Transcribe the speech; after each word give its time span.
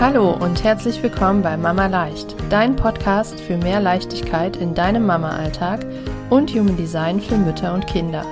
Hallo 0.00 0.32
und 0.32 0.64
herzlich 0.64 1.02
willkommen 1.02 1.40
bei 1.40 1.56
Mama 1.56 1.86
Leicht, 1.86 2.34
dein 2.50 2.76
Podcast 2.76 3.40
für 3.40 3.56
mehr 3.56 3.80
Leichtigkeit 3.80 4.56
in 4.56 4.74
deinem 4.74 5.06
Mama-Alltag 5.06 5.86
und 6.30 6.50
Human 6.50 6.76
Design 6.76 7.20
für 7.20 7.38
Mütter 7.38 7.72
und 7.72 7.86
Kinder. 7.86 8.26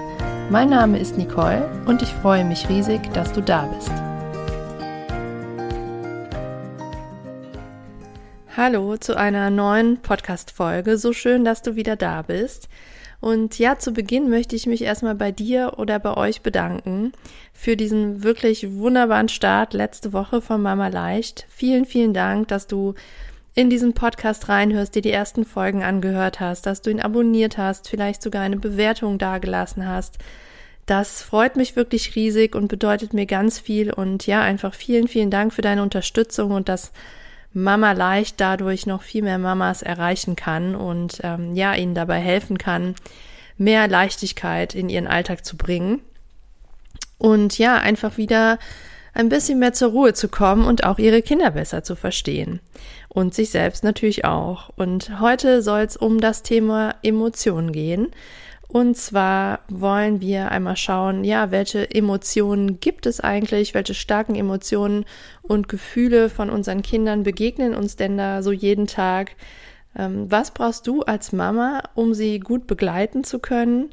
Mein 0.51 0.69
Name 0.69 0.99
ist 0.99 1.17
Nicole 1.17 1.67
und 1.87 2.03
ich 2.03 2.09
freue 2.09 2.45
mich 2.45 2.69
riesig, 2.69 3.01
dass 3.15 3.33
du 3.33 3.41
da 3.41 3.67
bist. 3.67 3.93
Hallo 8.55 8.97
zu 8.99 9.17
einer 9.17 9.49
neuen 9.49 10.03
Podcast-Folge. 10.03 10.99
So 10.99 11.15
schön, 11.15 11.45
dass 11.45 11.63
du 11.63 11.75
wieder 11.75 11.97
da 11.97 12.23
bist. 12.23 12.69
Und 13.23 13.61
ja, 13.61 13.79
zu 13.79 13.93
Beginn 13.93 14.31
möchte 14.31 14.57
ich 14.57 14.67
mich 14.67 14.83
erstmal 14.83 15.15
bei 15.15 15.31
dir 15.31 15.75
oder 15.77 16.01
bei 16.01 16.17
euch 16.17 16.43
bedanken 16.43 17.13
für 17.53 17.77
diesen 17.77 18.25
wirklich 18.25 18.73
wunderbaren 18.73 19.29
Start 19.29 19.75
letzte 19.75 20.13
Woche 20.13 20.41
von 20.43 20.61
Mama 20.61 20.89
Leicht. 20.89 21.47
Vielen, 21.49 21.85
vielen 21.87 22.15
Dank, 22.15 22.49
dass 22.49 22.67
du 22.67 22.95
in 23.55 23.71
diesen 23.71 23.93
Podcast 23.93 24.49
reinhörst, 24.49 24.97
dir 24.97 25.03
die 25.03 25.13
ersten 25.13 25.45
Folgen 25.45 25.85
angehört 25.85 26.41
hast, 26.41 26.67
dass 26.67 26.83
du 26.83 26.91
ihn 26.91 26.99
abonniert 26.99 27.59
hast, 27.59 27.89
vielleicht 27.89 28.23
sogar 28.23 28.43
eine 28.43 28.57
Bewertung 28.57 29.19
dagelassen 29.19 29.87
hast. 29.87 30.19
Das 30.87 31.23
freut 31.23 31.55
mich 31.55 31.77
wirklich 31.77 32.17
riesig 32.17 32.57
und 32.57 32.67
bedeutet 32.67 33.15
mir 33.15 33.27
ganz 33.27 33.61
viel 33.61 33.93
und 33.93 34.27
ja, 34.27 34.41
einfach 34.43 34.75
vielen, 34.75 35.07
vielen 35.07 35.31
Dank 35.31 35.55
für 35.55 35.63
deine 35.63 35.85
Unterstützung 35.85 36.51
und 36.51 36.69
dass 36.69 36.91
Mama 37.55 37.93
leicht 37.93 38.41
dadurch 38.41 38.87
noch 38.87 39.03
viel 39.03 39.23
mehr 39.23 39.39
Mamas 39.39 39.83
erreichen 39.83 40.37
kann 40.37 40.75
und 40.75 41.21
ähm, 41.23 41.55
ja, 41.55 41.75
ihnen 41.75 41.95
dabei 41.95 42.19
helfen 42.19 42.59
kann, 42.59 42.95
mehr 43.59 43.89
Leichtigkeit 43.89 44.75
in 44.75 44.89
ihren 44.89 45.07
Alltag 45.07 45.45
zu 45.45 45.57
bringen. 45.57 46.01
Und 47.19 47.59
ja, 47.59 47.77
einfach 47.77 48.17
wieder 48.17 48.59
ein 49.15 49.29
bisschen 49.29 49.59
mehr 49.59 49.73
zur 49.73 49.91
Ruhe 49.91 50.15
zu 50.15 50.29
kommen 50.29 50.65
und 50.65 50.85
auch 50.85 50.99
ihre 50.99 51.23
Kinder 51.23 51.51
besser 51.51 51.85
zu 51.85 51.95
verstehen. 51.95 52.61
Und 53.09 53.35
sich 53.35 53.51
selbst 53.51 53.85
natürlich 53.85 54.25
auch. 54.25 54.71
Und 54.75 55.21
heute 55.21 55.63
soll 55.63 55.81
es 55.81 55.97
um 55.97 56.21
das 56.21 56.43
Thema 56.43 56.95
Emotionen 57.03 57.73
gehen. 57.73 58.09
Und 58.73 58.97
zwar 58.97 59.61
wollen 59.69 60.23
wir 60.23 60.51
einmal 60.51 60.79
schauen, 60.79 61.25
ja, 61.25 61.51
welche 61.51 61.91
Emotionen 61.91 62.81
gibt 62.81 63.05
es 63.05 63.21
eigentlich, 63.21 63.75
welche 63.75 63.93
starken 63.93 64.35
Emotionen 64.35 65.05
und 65.43 65.69
Gefühle 65.69 66.31
von 66.31 66.49
unseren 66.49 66.81
Kindern 66.81 67.23
begegnen 67.23 67.75
uns 67.75 67.97
denn 67.97 68.17
da 68.17 68.43
so 68.43 68.51
jeden 68.51 68.87
Tag? 68.87 69.33
Ähm, 69.95 70.25
was 70.31 70.53
brauchst 70.53 70.87
du 70.87 71.03
als 71.03 71.33
Mama, 71.33 71.83
um 71.95 72.15
sie 72.15 72.41
gut 72.41 72.67
begleiten 72.67 73.25
zu 73.25 73.41
können? 73.41 73.91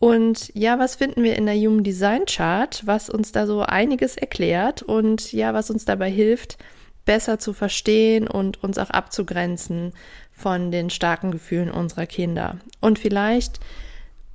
Und 0.00 0.50
ja, 0.52 0.80
was 0.80 0.96
finden 0.96 1.22
wir 1.22 1.36
in 1.36 1.46
der 1.46 1.54
Human 1.54 1.84
Design 1.84 2.24
Chart, 2.26 2.82
was 2.86 3.08
uns 3.10 3.30
da 3.30 3.46
so 3.46 3.62
einiges 3.62 4.16
erklärt 4.16 4.82
und 4.82 5.32
ja, 5.32 5.54
was 5.54 5.70
uns 5.70 5.84
dabei 5.84 6.10
hilft, 6.10 6.58
besser 7.04 7.38
zu 7.38 7.52
verstehen 7.52 8.26
und 8.26 8.64
uns 8.64 8.78
auch 8.78 8.90
abzugrenzen 8.90 9.92
von 10.32 10.72
den 10.72 10.90
starken 10.90 11.30
Gefühlen 11.30 11.70
unserer 11.70 12.06
Kinder. 12.06 12.56
Und 12.80 12.98
vielleicht 12.98 13.60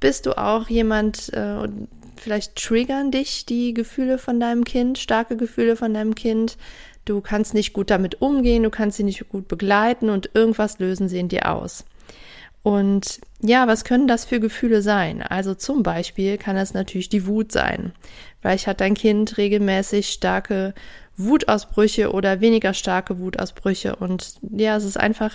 bist 0.03 0.25
du 0.25 0.37
auch 0.37 0.67
jemand, 0.67 1.31
äh, 1.31 1.65
vielleicht 2.17 2.57
triggern 2.57 3.09
dich 3.09 3.45
die 3.45 3.73
Gefühle 3.73 4.17
von 4.17 4.37
deinem 4.37 4.65
Kind, 4.65 4.97
starke 4.97 5.37
Gefühle 5.37 5.77
von 5.77 5.93
deinem 5.93 6.13
Kind. 6.13 6.57
Du 7.05 7.21
kannst 7.21 7.53
nicht 7.53 7.71
gut 7.71 7.89
damit 7.89 8.21
umgehen, 8.21 8.63
du 8.63 8.69
kannst 8.69 8.97
sie 8.97 9.05
nicht 9.05 9.29
gut 9.29 9.47
begleiten 9.47 10.09
und 10.09 10.31
irgendwas 10.33 10.77
lösen 10.79 11.07
sie 11.07 11.19
in 11.19 11.29
dir 11.29 11.49
aus. 11.49 11.85
Und 12.63 13.21
ja, 13.41 13.65
was 13.65 13.85
können 13.85 14.09
das 14.09 14.25
für 14.25 14.41
Gefühle 14.41 14.81
sein? 14.81 15.21
Also 15.21 15.55
zum 15.55 15.83
Beispiel 15.83 16.37
kann 16.37 16.57
es 16.57 16.73
natürlich 16.73 17.07
die 17.07 17.25
Wut 17.25 17.53
sein. 17.53 17.93
Vielleicht 18.41 18.67
hat 18.67 18.81
dein 18.81 18.95
Kind 18.95 19.37
regelmäßig 19.37 20.09
starke 20.09 20.73
Wutausbrüche 21.15 22.11
oder 22.11 22.41
weniger 22.41 22.73
starke 22.73 23.19
Wutausbrüche 23.19 23.95
und 23.95 24.35
ja, 24.41 24.75
es 24.75 24.83
ist 24.83 24.97
einfach 24.97 25.31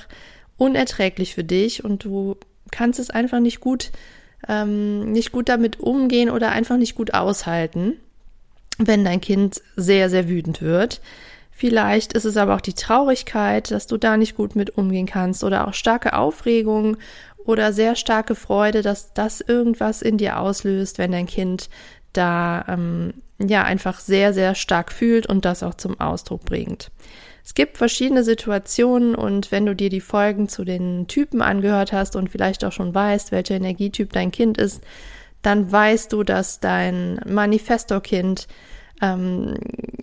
unerträglich 0.58 1.34
für 1.34 1.44
dich 1.44 1.84
und 1.84 2.04
du 2.04 2.36
kannst 2.70 3.00
es 3.00 3.08
einfach 3.08 3.40
nicht 3.40 3.60
gut 3.60 3.92
ähm, 4.46 5.10
nicht 5.12 5.32
gut 5.32 5.48
damit 5.48 5.80
umgehen 5.80 6.30
oder 6.30 6.50
einfach 6.52 6.76
nicht 6.76 6.94
gut 6.94 7.14
aushalten, 7.14 7.94
wenn 8.78 9.04
dein 9.04 9.20
Kind 9.20 9.60
sehr, 9.76 10.10
sehr 10.10 10.28
wütend 10.28 10.62
wird. 10.62 11.00
Vielleicht 11.50 12.12
ist 12.12 12.24
es 12.24 12.36
aber 12.36 12.54
auch 12.54 12.60
die 12.60 12.74
Traurigkeit, 12.74 13.72
dass 13.72 13.88
du 13.88 13.96
da 13.96 14.16
nicht 14.16 14.36
gut 14.36 14.54
mit 14.54 14.78
umgehen 14.78 15.06
kannst 15.06 15.42
oder 15.42 15.66
auch 15.66 15.74
starke 15.74 16.12
Aufregung 16.12 16.98
oder 17.44 17.72
sehr 17.72 17.96
starke 17.96 18.34
Freude, 18.34 18.82
dass 18.82 19.12
das 19.12 19.40
irgendwas 19.40 20.02
in 20.02 20.18
dir 20.18 20.38
auslöst, 20.38 20.98
wenn 20.98 21.10
dein 21.10 21.26
Kind 21.26 21.68
da 22.12 22.64
ähm, 22.68 23.14
ja 23.38 23.64
einfach 23.64 24.00
sehr, 24.00 24.32
sehr 24.32 24.54
stark 24.54 24.92
fühlt 24.92 25.26
und 25.26 25.44
das 25.44 25.62
auch 25.62 25.74
zum 25.74 26.00
Ausdruck 26.00 26.44
bringt. 26.44 26.90
Es 27.44 27.54
gibt 27.54 27.78
verschiedene 27.78 28.24
Situationen 28.24 29.14
und 29.14 29.50
wenn 29.50 29.64
du 29.64 29.74
dir 29.74 29.88
die 29.88 30.02
Folgen 30.02 30.48
zu 30.48 30.64
den 30.64 31.06
Typen 31.06 31.40
angehört 31.40 31.92
hast 31.92 32.14
und 32.14 32.28
vielleicht 32.28 32.64
auch 32.64 32.72
schon 32.72 32.94
weißt, 32.94 33.32
welcher 33.32 33.54
Energietyp 33.54 34.12
dein 34.12 34.30
Kind 34.30 34.58
ist, 34.58 34.82
dann 35.40 35.70
weißt 35.70 36.12
du, 36.12 36.24
dass 36.24 36.60
dein 36.60 37.20
Manifestor-Kind 37.26 38.48
ähm, 39.00 39.54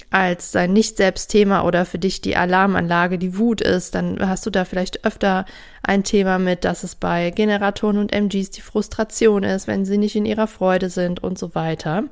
als 0.09 0.51
sein 0.51 0.73
Nicht-Selbst-Thema 0.73 1.63
oder 1.63 1.85
für 1.85 1.99
dich 1.99 2.21
die 2.21 2.37
Alarmanlage 2.37 3.17
die 3.17 3.37
Wut 3.37 3.61
ist, 3.61 3.95
dann 3.95 4.17
hast 4.27 4.45
du 4.45 4.49
da 4.49 4.65
vielleicht 4.65 5.05
öfter 5.05 5.45
ein 5.83 6.03
Thema 6.03 6.39
mit, 6.39 6.63
dass 6.63 6.83
es 6.83 6.95
bei 6.95 7.31
Generatoren 7.31 7.97
und 7.97 8.13
MGs 8.13 8.51
die 8.51 8.61
Frustration 8.61 9.43
ist, 9.43 9.67
wenn 9.67 9.85
sie 9.85 9.97
nicht 9.97 10.15
in 10.15 10.25
ihrer 10.25 10.47
Freude 10.47 10.89
sind 10.89 11.21
und 11.21 11.37
so 11.37 11.55
weiter. 11.55 12.05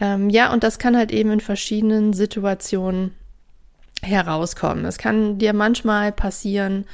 Ähm, 0.00 0.30
ja, 0.30 0.52
und 0.52 0.62
das 0.62 0.78
kann 0.78 0.96
halt 0.96 1.10
eben 1.10 1.30
in 1.32 1.40
verschiedenen 1.40 2.12
Situationen 2.12 3.14
herauskommen. 4.02 4.84
Es 4.84 4.98
kann 4.98 5.38
dir 5.38 5.52
manchmal 5.52 6.12
passieren, 6.12 6.84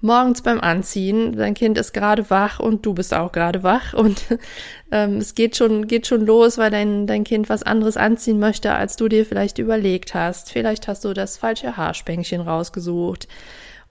morgens 0.00 0.42
beim 0.42 0.60
Anziehen, 0.60 1.36
dein 1.36 1.54
Kind 1.54 1.78
ist 1.78 1.92
gerade 1.92 2.28
wach 2.30 2.60
und 2.60 2.86
du 2.86 2.94
bist 2.94 3.12
auch 3.14 3.32
gerade 3.32 3.62
wach 3.62 3.92
und 3.92 4.22
ähm, 4.92 5.18
es 5.18 5.34
geht 5.34 5.56
schon, 5.56 5.86
geht 5.86 6.06
schon 6.06 6.24
los, 6.24 6.58
weil 6.58 6.70
dein, 6.70 7.06
dein 7.06 7.24
Kind 7.24 7.48
was 7.48 7.62
anderes 7.62 7.96
anziehen 7.96 8.38
möchte, 8.38 8.72
als 8.74 8.96
du 8.96 9.08
dir 9.08 9.26
vielleicht 9.26 9.58
überlegt 9.58 10.14
hast. 10.14 10.50
Vielleicht 10.50 10.88
hast 10.88 11.04
du 11.04 11.12
das 11.12 11.36
falsche 11.36 11.76
Haarspänkchen 11.76 12.40
rausgesucht 12.40 13.28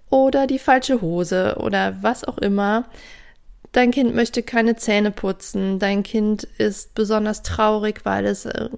oder 0.10 0.48
die 0.48 0.60
falsche 0.60 1.02
Hose 1.02 1.58
oder 1.60 2.02
was 2.02 2.24
auch 2.24 2.38
immer. 2.38 2.86
Dein 3.72 3.92
Kind 3.92 4.16
möchte 4.16 4.42
keine 4.42 4.76
Zähne 4.76 5.12
putzen, 5.12 5.78
dein 5.78 6.02
Kind 6.02 6.44
ist 6.58 6.96
besonders 6.96 7.44
traurig, 7.44 8.02
weil 8.04 8.26
es 8.26 8.46
äh, 8.46 8.70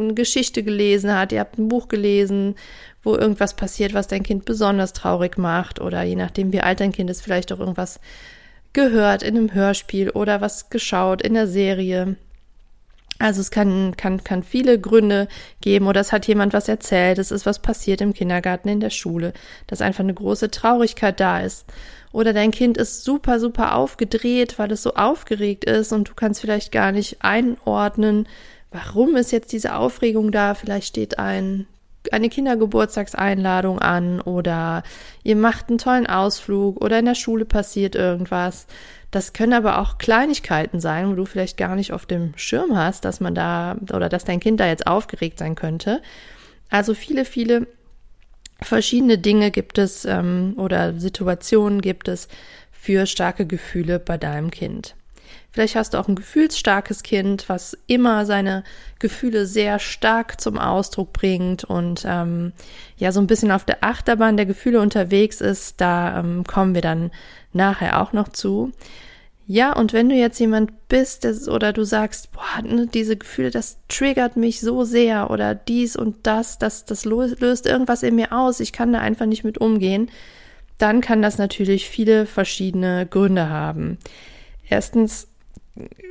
eine 0.00 0.14
Geschichte 0.14 0.62
gelesen 0.62 1.16
hat, 1.16 1.32
ihr 1.32 1.40
habt 1.40 1.58
ein 1.58 1.68
Buch 1.68 1.88
gelesen 1.88 2.54
wo 3.04 3.14
irgendwas 3.14 3.54
passiert, 3.54 3.94
was 3.94 4.08
dein 4.08 4.22
Kind 4.22 4.44
besonders 4.44 4.92
traurig 4.92 5.36
macht 5.38 5.80
oder 5.80 6.02
je 6.02 6.16
nachdem, 6.16 6.52
wie 6.52 6.60
alt 6.60 6.80
dein 6.80 6.92
Kind 6.92 7.10
ist, 7.10 7.20
vielleicht 7.20 7.52
auch 7.52 7.60
irgendwas 7.60 8.00
gehört 8.72 9.22
in 9.22 9.36
einem 9.36 9.54
Hörspiel 9.54 10.10
oder 10.10 10.40
was 10.40 10.70
geschaut 10.70 11.22
in 11.22 11.34
der 11.34 11.46
Serie. 11.46 12.16
Also 13.20 13.40
es 13.40 13.52
kann, 13.52 13.96
kann, 13.96 14.24
kann 14.24 14.42
viele 14.42 14.80
Gründe 14.80 15.28
geben 15.60 15.86
oder 15.86 16.00
es 16.00 16.10
hat 16.10 16.26
jemand 16.26 16.52
was 16.52 16.66
erzählt, 16.66 17.18
es 17.18 17.30
ist 17.30 17.46
was 17.46 17.60
passiert 17.60 18.00
im 18.00 18.12
Kindergarten, 18.12 18.68
in 18.68 18.80
der 18.80 18.90
Schule, 18.90 19.32
dass 19.68 19.82
einfach 19.82 20.02
eine 20.02 20.14
große 20.14 20.50
Traurigkeit 20.50 21.20
da 21.20 21.40
ist. 21.40 21.66
Oder 22.10 22.32
dein 22.32 22.50
Kind 22.50 22.76
ist 22.76 23.04
super, 23.04 23.38
super 23.38 23.76
aufgedreht, 23.76 24.58
weil 24.58 24.72
es 24.72 24.82
so 24.82 24.94
aufgeregt 24.94 25.64
ist 25.64 25.92
und 25.92 26.08
du 26.08 26.14
kannst 26.14 26.40
vielleicht 26.40 26.72
gar 26.72 26.90
nicht 26.90 27.18
einordnen, 27.20 28.26
warum 28.74 29.14
ist 29.14 29.30
jetzt 29.30 29.52
diese 29.52 29.76
Aufregung 29.76 30.32
da? 30.32 30.54
Vielleicht 30.54 30.88
steht 30.88 31.18
ein 31.18 31.66
eine 32.12 32.28
Kindergeburtstagseinladung 32.28 33.78
an 33.78 34.20
oder 34.20 34.82
ihr 35.22 35.36
macht 35.36 35.70
einen 35.70 35.78
tollen 35.78 36.06
Ausflug 36.06 36.84
oder 36.84 36.98
in 36.98 37.06
der 37.06 37.14
Schule 37.14 37.46
passiert 37.46 37.94
irgendwas. 37.94 38.66
Das 39.10 39.32
können 39.32 39.54
aber 39.54 39.78
auch 39.78 39.96
Kleinigkeiten 39.96 40.80
sein, 40.80 41.08
wo 41.08 41.14
du 41.14 41.24
vielleicht 41.24 41.56
gar 41.56 41.76
nicht 41.76 41.92
auf 41.92 42.04
dem 42.04 42.36
Schirm 42.36 42.76
hast, 42.76 43.06
dass 43.06 43.20
man 43.20 43.34
da 43.34 43.76
oder 43.90 44.10
dass 44.10 44.24
dein 44.24 44.40
Kind 44.40 44.60
da 44.60 44.66
jetzt 44.66 44.86
aufgeregt 44.86 45.38
sein 45.38 45.54
könnte. 45.54 46.02
Also 46.68 46.92
viele, 46.92 47.24
viele 47.24 47.66
verschiedene 48.60 49.16
Dinge 49.16 49.50
gibt 49.50 49.78
es 49.78 50.04
ähm, 50.04 50.54
oder 50.58 51.00
Situationen 51.00 51.80
gibt 51.80 52.08
es 52.08 52.28
für 52.70 53.06
starke 53.06 53.46
Gefühle 53.46 53.98
bei 53.98 54.18
deinem 54.18 54.50
Kind. 54.50 54.94
Vielleicht 55.54 55.76
hast 55.76 55.94
du 55.94 55.98
auch 55.98 56.08
ein 56.08 56.16
gefühlsstarkes 56.16 57.04
Kind, 57.04 57.48
was 57.48 57.78
immer 57.86 58.26
seine 58.26 58.64
Gefühle 58.98 59.46
sehr 59.46 59.78
stark 59.78 60.40
zum 60.40 60.58
Ausdruck 60.58 61.12
bringt 61.12 61.62
und 61.62 62.02
ähm, 62.04 62.52
ja 62.96 63.12
so 63.12 63.20
ein 63.20 63.28
bisschen 63.28 63.52
auf 63.52 63.64
der 63.64 63.84
Achterbahn 63.84 64.36
der 64.36 64.46
Gefühle 64.46 64.80
unterwegs 64.80 65.40
ist. 65.40 65.80
Da 65.80 66.18
ähm, 66.18 66.42
kommen 66.42 66.74
wir 66.74 66.82
dann 66.82 67.12
nachher 67.52 68.02
auch 68.02 68.12
noch 68.12 68.30
zu. 68.30 68.72
Ja, 69.46 69.72
und 69.74 69.92
wenn 69.92 70.08
du 70.08 70.16
jetzt 70.16 70.40
jemand 70.40 70.88
bist 70.88 71.24
oder 71.46 71.72
du 71.72 71.84
sagst, 71.84 72.32
boah, 72.32 72.60
ne, 72.62 72.88
diese 72.88 73.16
Gefühle, 73.16 73.52
das 73.52 73.78
triggert 73.88 74.36
mich 74.36 74.60
so 74.60 74.82
sehr 74.82 75.30
oder 75.30 75.54
dies 75.54 75.94
und 75.94 76.26
das, 76.26 76.58
das, 76.58 76.84
das 76.84 77.04
löst 77.04 77.66
irgendwas 77.66 78.02
in 78.02 78.16
mir 78.16 78.32
aus, 78.32 78.58
ich 78.58 78.72
kann 78.72 78.92
da 78.92 78.98
einfach 78.98 79.26
nicht 79.26 79.44
mit 79.44 79.58
umgehen, 79.58 80.10
dann 80.78 81.00
kann 81.00 81.22
das 81.22 81.38
natürlich 81.38 81.88
viele 81.88 82.26
verschiedene 82.26 83.06
Gründe 83.06 83.48
haben. 83.50 83.98
Erstens 84.68 85.28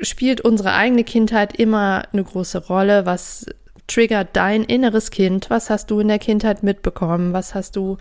spielt 0.02 0.42
unsere 0.42 0.74
eigene 0.74 1.04
Kindheit 1.04 1.56
immer 1.56 2.04
eine 2.12 2.24
große 2.24 2.68
Rolle, 2.68 3.06
was 3.06 3.46
triggert 3.88 4.30
dein 4.34 4.64
inneres 4.64 5.12
Kind? 5.12 5.50
Was 5.50 5.70
hast 5.70 5.92
du 5.92 6.00
in 6.00 6.08
der 6.08 6.20
Kindheit 6.20 6.64
mitbekommen? 6.64 7.34
Was 7.34 7.56
hast 7.56 7.76
du, 7.76 7.98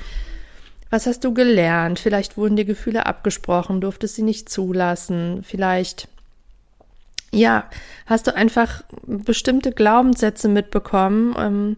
was 0.90 1.06
hast 1.06 1.24
du 1.24 1.34
gelernt? 1.34 1.98
Vielleicht 1.98 2.36
wurden 2.36 2.56
dir 2.56 2.64
Gefühle 2.64 3.06
abgesprochen, 3.06 3.80
durftest 3.80 4.16
sie 4.16 4.22
nicht 4.22 4.48
zulassen. 4.48 5.42
Vielleicht, 5.42 6.08
ja, 7.32 7.68
hast 8.06 8.26
du 8.26 8.34
einfach 8.34 8.84
bestimmte 9.06 9.72
Glaubenssätze 9.72 10.48
mitbekommen, 10.48 11.34
ähm, 11.38 11.76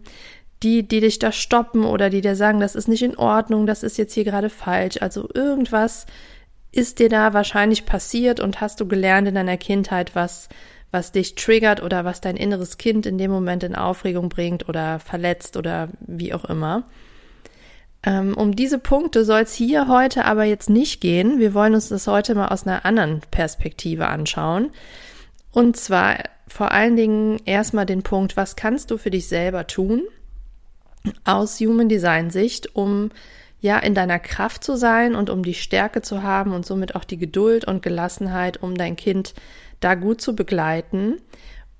die, 0.63 0.87
die 0.87 0.99
dich 0.99 1.19
da 1.19 1.31
stoppen 1.31 1.83
oder 1.83 2.09
die 2.09 2.21
dir 2.21 2.35
sagen, 2.35 2.59
das 2.59 2.75
ist 2.75 2.87
nicht 2.87 3.03
in 3.03 3.17
Ordnung, 3.17 3.67
das 3.67 3.83
ist 3.83 3.97
jetzt 3.97 4.13
hier 4.13 4.23
gerade 4.23 4.49
falsch. 4.49 4.97
Also 5.01 5.29
irgendwas 5.33 6.05
ist 6.75 6.99
dir 6.99 7.09
da 7.09 7.33
wahrscheinlich 7.33 7.85
passiert 7.85 8.39
und 8.39 8.61
hast 8.61 8.79
du 8.79 8.87
gelernt 8.87 9.27
in 9.27 9.35
deiner 9.35 9.57
Kindheit, 9.57 10.15
was, 10.15 10.49
was 10.91 11.11
dich 11.11 11.35
triggert 11.35 11.81
oder 11.81 12.05
was 12.05 12.21
dein 12.21 12.35
inneres 12.35 12.77
Kind 12.77 13.05
in 13.05 13.17
dem 13.17 13.31
Moment 13.31 13.63
in 13.63 13.75
Aufregung 13.75 14.29
bringt 14.29 14.67
oder 14.67 14.99
verletzt 14.99 15.57
oder 15.57 15.89
wie 16.01 16.33
auch 16.33 16.45
immer. 16.45 16.83
Ähm, 18.03 18.35
um 18.35 18.55
diese 18.55 18.77
Punkte 18.77 19.25
soll 19.25 19.41
es 19.41 19.53
hier 19.53 19.87
heute 19.87 20.25
aber 20.25 20.43
jetzt 20.43 20.69
nicht 20.69 21.01
gehen. 21.01 21.39
Wir 21.39 21.53
wollen 21.53 21.73
uns 21.73 21.89
das 21.89 22.07
heute 22.07 22.35
mal 22.35 22.49
aus 22.49 22.67
einer 22.67 22.85
anderen 22.85 23.21
Perspektive 23.31 24.07
anschauen. 24.07 24.71
Und 25.51 25.77
zwar 25.77 26.17
vor 26.47 26.71
allen 26.71 26.95
Dingen 26.95 27.39
erstmal 27.45 27.85
den 27.85 28.03
Punkt, 28.03 28.37
was 28.37 28.55
kannst 28.55 28.91
du 28.91 28.97
für 28.97 29.09
dich 29.09 29.27
selber 29.27 29.65
tun 29.65 30.03
aus 31.23 31.59
Human 31.59 31.89
Design 31.89 32.29
Sicht, 32.29 32.75
um 32.75 33.11
ja 33.65 33.77
in 33.79 33.93
deiner 33.93 34.19
Kraft 34.19 34.63
zu 34.63 34.77
sein 34.77 35.15
und 35.15 35.29
um 35.29 35.43
die 35.43 35.53
Stärke 35.53 36.01
zu 36.01 36.23
haben 36.23 36.53
und 36.53 36.65
somit 36.65 36.95
auch 36.95 37.03
die 37.03 37.17
Geduld 37.17 37.65
und 37.65 37.81
Gelassenheit, 37.81 38.63
um 38.63 38.75
dein 38.75 38.95
Kind 38.95 39.33
da 39.81 39.95
gut 39.95 40.21
zu 40.21 40.35
begleiten. 40.35 41.17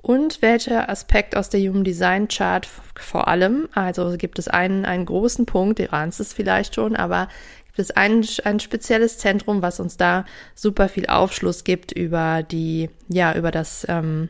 Und 0.01 0.41
welcher 0.41 0.89
Aspekt 0.89 1.35
aus 1.37 1.49
der 1.49 1.61
Human 1.61 1.83
Design 1.83 2.27
Chart 2.27 2.67
vor 2.95 3.27
allem, 3.27 3.69
also 3.73 4.17
gibt 4.17 4.37
es 4.37 4.47
einen, 4.47 4.85
einen 4.85 5.05
großen 5.05 5.45
Punkt, 5.45 5.79
ihr 5.79 5.93
ahnst 5.93 6.19
es 6.19 6.33
vielleicht 6.33 6.75
schon, 6.75 6.95
aber 6.95 7.27
gibt 7.65 7.79
es 7.79 7.91
ein, 7.91 8.25
ein 8.43 8.59
spezielles 8.59 9.17
Zentrum, 9.17 9.61
was 9.61 9.79
uns 9.79 9.97
da 9.97 10.25
super 10.53 10.89
viel 10.89 11.07
Aufschluss 11.07 11.63
gibt 11.63 11.91
über 11.91 12.43
die, 12.43 12.89
ja, 13.09 13.35
über 13.35 13.51
das, 13.51 13.85
ähm, 13.89 14.29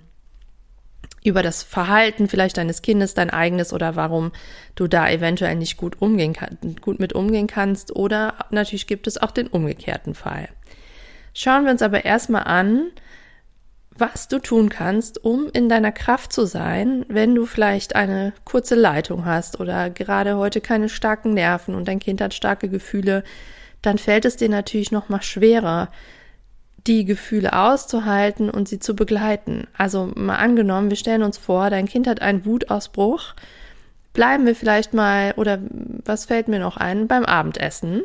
über 1.25 1.43
das 1.43 1.63
Verhalten 1.63 2.27
vielleicht 2.27 2.57
deines 2.57 2.81
Kindes, 2.81 3.13
dein 3.13 3.29
eigenes 3.29 3.73
oder 3.73 3.95
warum 3.95 4.31
du 4.75 4.87
da 4.87 5.09
eventuell 5.09 5.55
nicht 5.55 5.77
gut 5.77 6.01
umgehen 6.01 6.33
kann, 6.33 6.57
gut 6.81 6.99
mit 6.99 7.13
umgehen 7.13 7.47
kannst. 7.47 7.95
Oder 7.95 8.35
natürlich 8.51 8.87
gibt 8.87 9.07
es 9.07 9.17
auch 9.17 9.31
den 9.31 9.47
umgekehrten 9.47 10.13
Fall. 10.13 10.49
Schauen 11.33 11.65
wir 11.65 11.71
uns 11.71 11.81
aber 11.81 12.05
erstmal 12.05 12.43
an, 12.43 12.91
was 13.97 14.27
du 14.27 14.39
tun 14.39 14.69
kannst, 14.69 15.23
um 15.23 15.47
in 15.53 15.69
deiner 15.69 15.91
Kraft 15.91 16.33
zu 16.33 16.45
sein, 16.45 17.05
wenn 17.07 17.33
du 17.33 17.45
vielleicht 17.45 17.95
eine 17.95 18.33
kurze 18.43 18.75
Leitung 18.75 19.25
hast 19.25 19.59
oder 19.59 19.89
gerade 19.89 20.37
heute 20.37 20.59
keine 20.61 20.89
starken 20.89 21.33
Nerven 21.33 21.75
und 21.75 21.87
dein 21.87 21.99
Kind 21.99 22.21
hat 22.21 22.33
starke 22.33 22.69
Gefühle, 22.69 23.23
dann 23.81 23.97
fällt 23.97 24.25
es 24.25 24.35
dir 24.35 24.49
natürlich 24.49 24.91
noch 24.91 25.09
mal 25.09 25.21
schwerer, 25.21 25.89
die 26.87 27.05
Gefühle 27.05 27.53
auszuhalten 27.53 28.49
und 28.49 28.67
sie 28.67 28.79
zu 28.79 28.95
begleiten. 28.95 29.67
Also 29.77 30.11
mal 30.15 30.37
angenommen, 30.37 30.89
wir 30.89 30.97
stellen 30.97 31.23
uns 31.23 31.37
vor, 31.37 31.69
dein 31.69 31.87
Kind 31.87 32.07
hat 32.07 32.21
einen 32.21 32.45
Wutausbruch. 32.45 33.33
Bleiben 34.13 34.45
wir 34.45 34.55
vielleicht 34.55 34.93
mal, 34.93 35.33
oder 35.35 35.59
was 36.05 36.25
fällt 36.25 36.47
mir 36.47 36.59
noch 36.59 36.77
ein, 36.77 37.07
beim 37.07 37.25
Abendessen. 37.25 38.03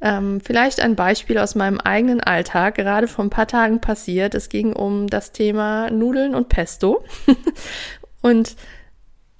Ähm, 0.00 0.40
vielleicht 0.40 0.80
ein 0.80 0.94
Beispiel 0.94 1.38
aus 1.38 1.54
meinem 1.54 1.80
eigenen 1.80 2.20
Alltag, 2.20 2.76
gerade 2.76 3.08
vor 3.08 3.24
ein 3.24 3.30
paar 3.30 3.48
Tagen 3.48 3.80
passiert. 3.80 4.34
Es 4.34 4.48
ging 4.48 4.72
um 4.72 5.06
das 5.08 5.32
Thema 5.32 5.90
Nudeln 5.90 6.34
und 6.34 6.48
Pesto. 6.48 7.04
und 8.22 8.56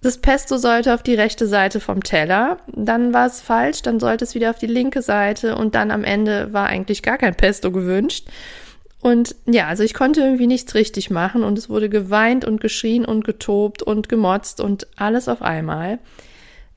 das 0.01 0.19
Pesto 0.19 0.57
sollte 0.57 0.95
auf 0.95 1.03
die 1.03 1.15
rechte 1.15 1.47
Seite 1.49 1.81
vom 1.81 2.05
Teller, 2.05 2.59
dann 2.69 3.13
war 3.13 3.27
es 3.27 3.41
falsch, 3.41 3.83
dann 3.83 3.99
sollte 3.99 4.25
es 4.25 4.37
wieder 4.37 4.51
auf 4.51 4.59
die 4.59 4.67
linke 4.67 5.03
Seite 5.03 5.57
und 5.57 5.75
dann 5.75 5.91
am 5.91 6.05
Ende 6.05 6.53
war 6.53 6.67
eigentlich 6.67 7.03
gar 7.03 7.19
kein 7.19 7.35
Pesto 7.35 7.73
gewünscht. 7.73 8.29
Und 9.01 9.37
ja, 9.47 9.69
also 9.69 9.85
ich 9.85 9.95
konnte 9.95 10.21
irgendwie 10.21 10.49
nichts 10.49 10.75
richtig 10.75 11.11
machen 11.11 11.45
und 11.45 11.57
es 11.57 11.69
wurde 11.69 11.89
geweint 11.89 12.45
und 12.45 12.61
geschrien 12.61 13.05
und 13.05 13.25
getobt 13.25 13.83
und 13.83 14.09
gemotzt 14.09 14.61
und 14.61 14.89
alles 14.97 15.29
auf 15.29 15.41
einmal. 15.41 16.01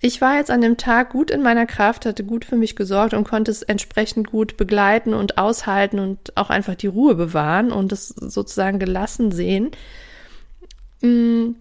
Ich 0.04 0.20
war 0.20 0.38
jetzt 0.38 0.50
an 0.50 0.62
dem 0.62 0.78
Tag 0.78 1.12
gut 1.12 1.30
in 1.30 1.44
meiner 1.44 1.68
Kraft, 1.68 2.08
hatte 2.08 2.24
gut 2.24 2.44
für 2.44 2.56
mich 2.56 2.76
gesorgt 2.76 3.14
und 3.14 3.24
konnte 3.24 3.52
es 3.52 3.62
entsprechend 3.62 4.32
gut 4.32 4.58
begleiten 4.58 5.14
und 5.14 5.38
aushalten 5.38 6.00
und 6.00 6.36
auch 6.38 6.50
einfach 6.50 6.76
die 6.76 6.88
Ruhe 6.88 7.14
bewahren 7.14 7.72
und 7.72 7.92
es 7.92 8.08
sozusagen 8.08 8.80
gelassen 8.80 9.32
sehen. 9.32 9.70
Hm, 11.02 11.56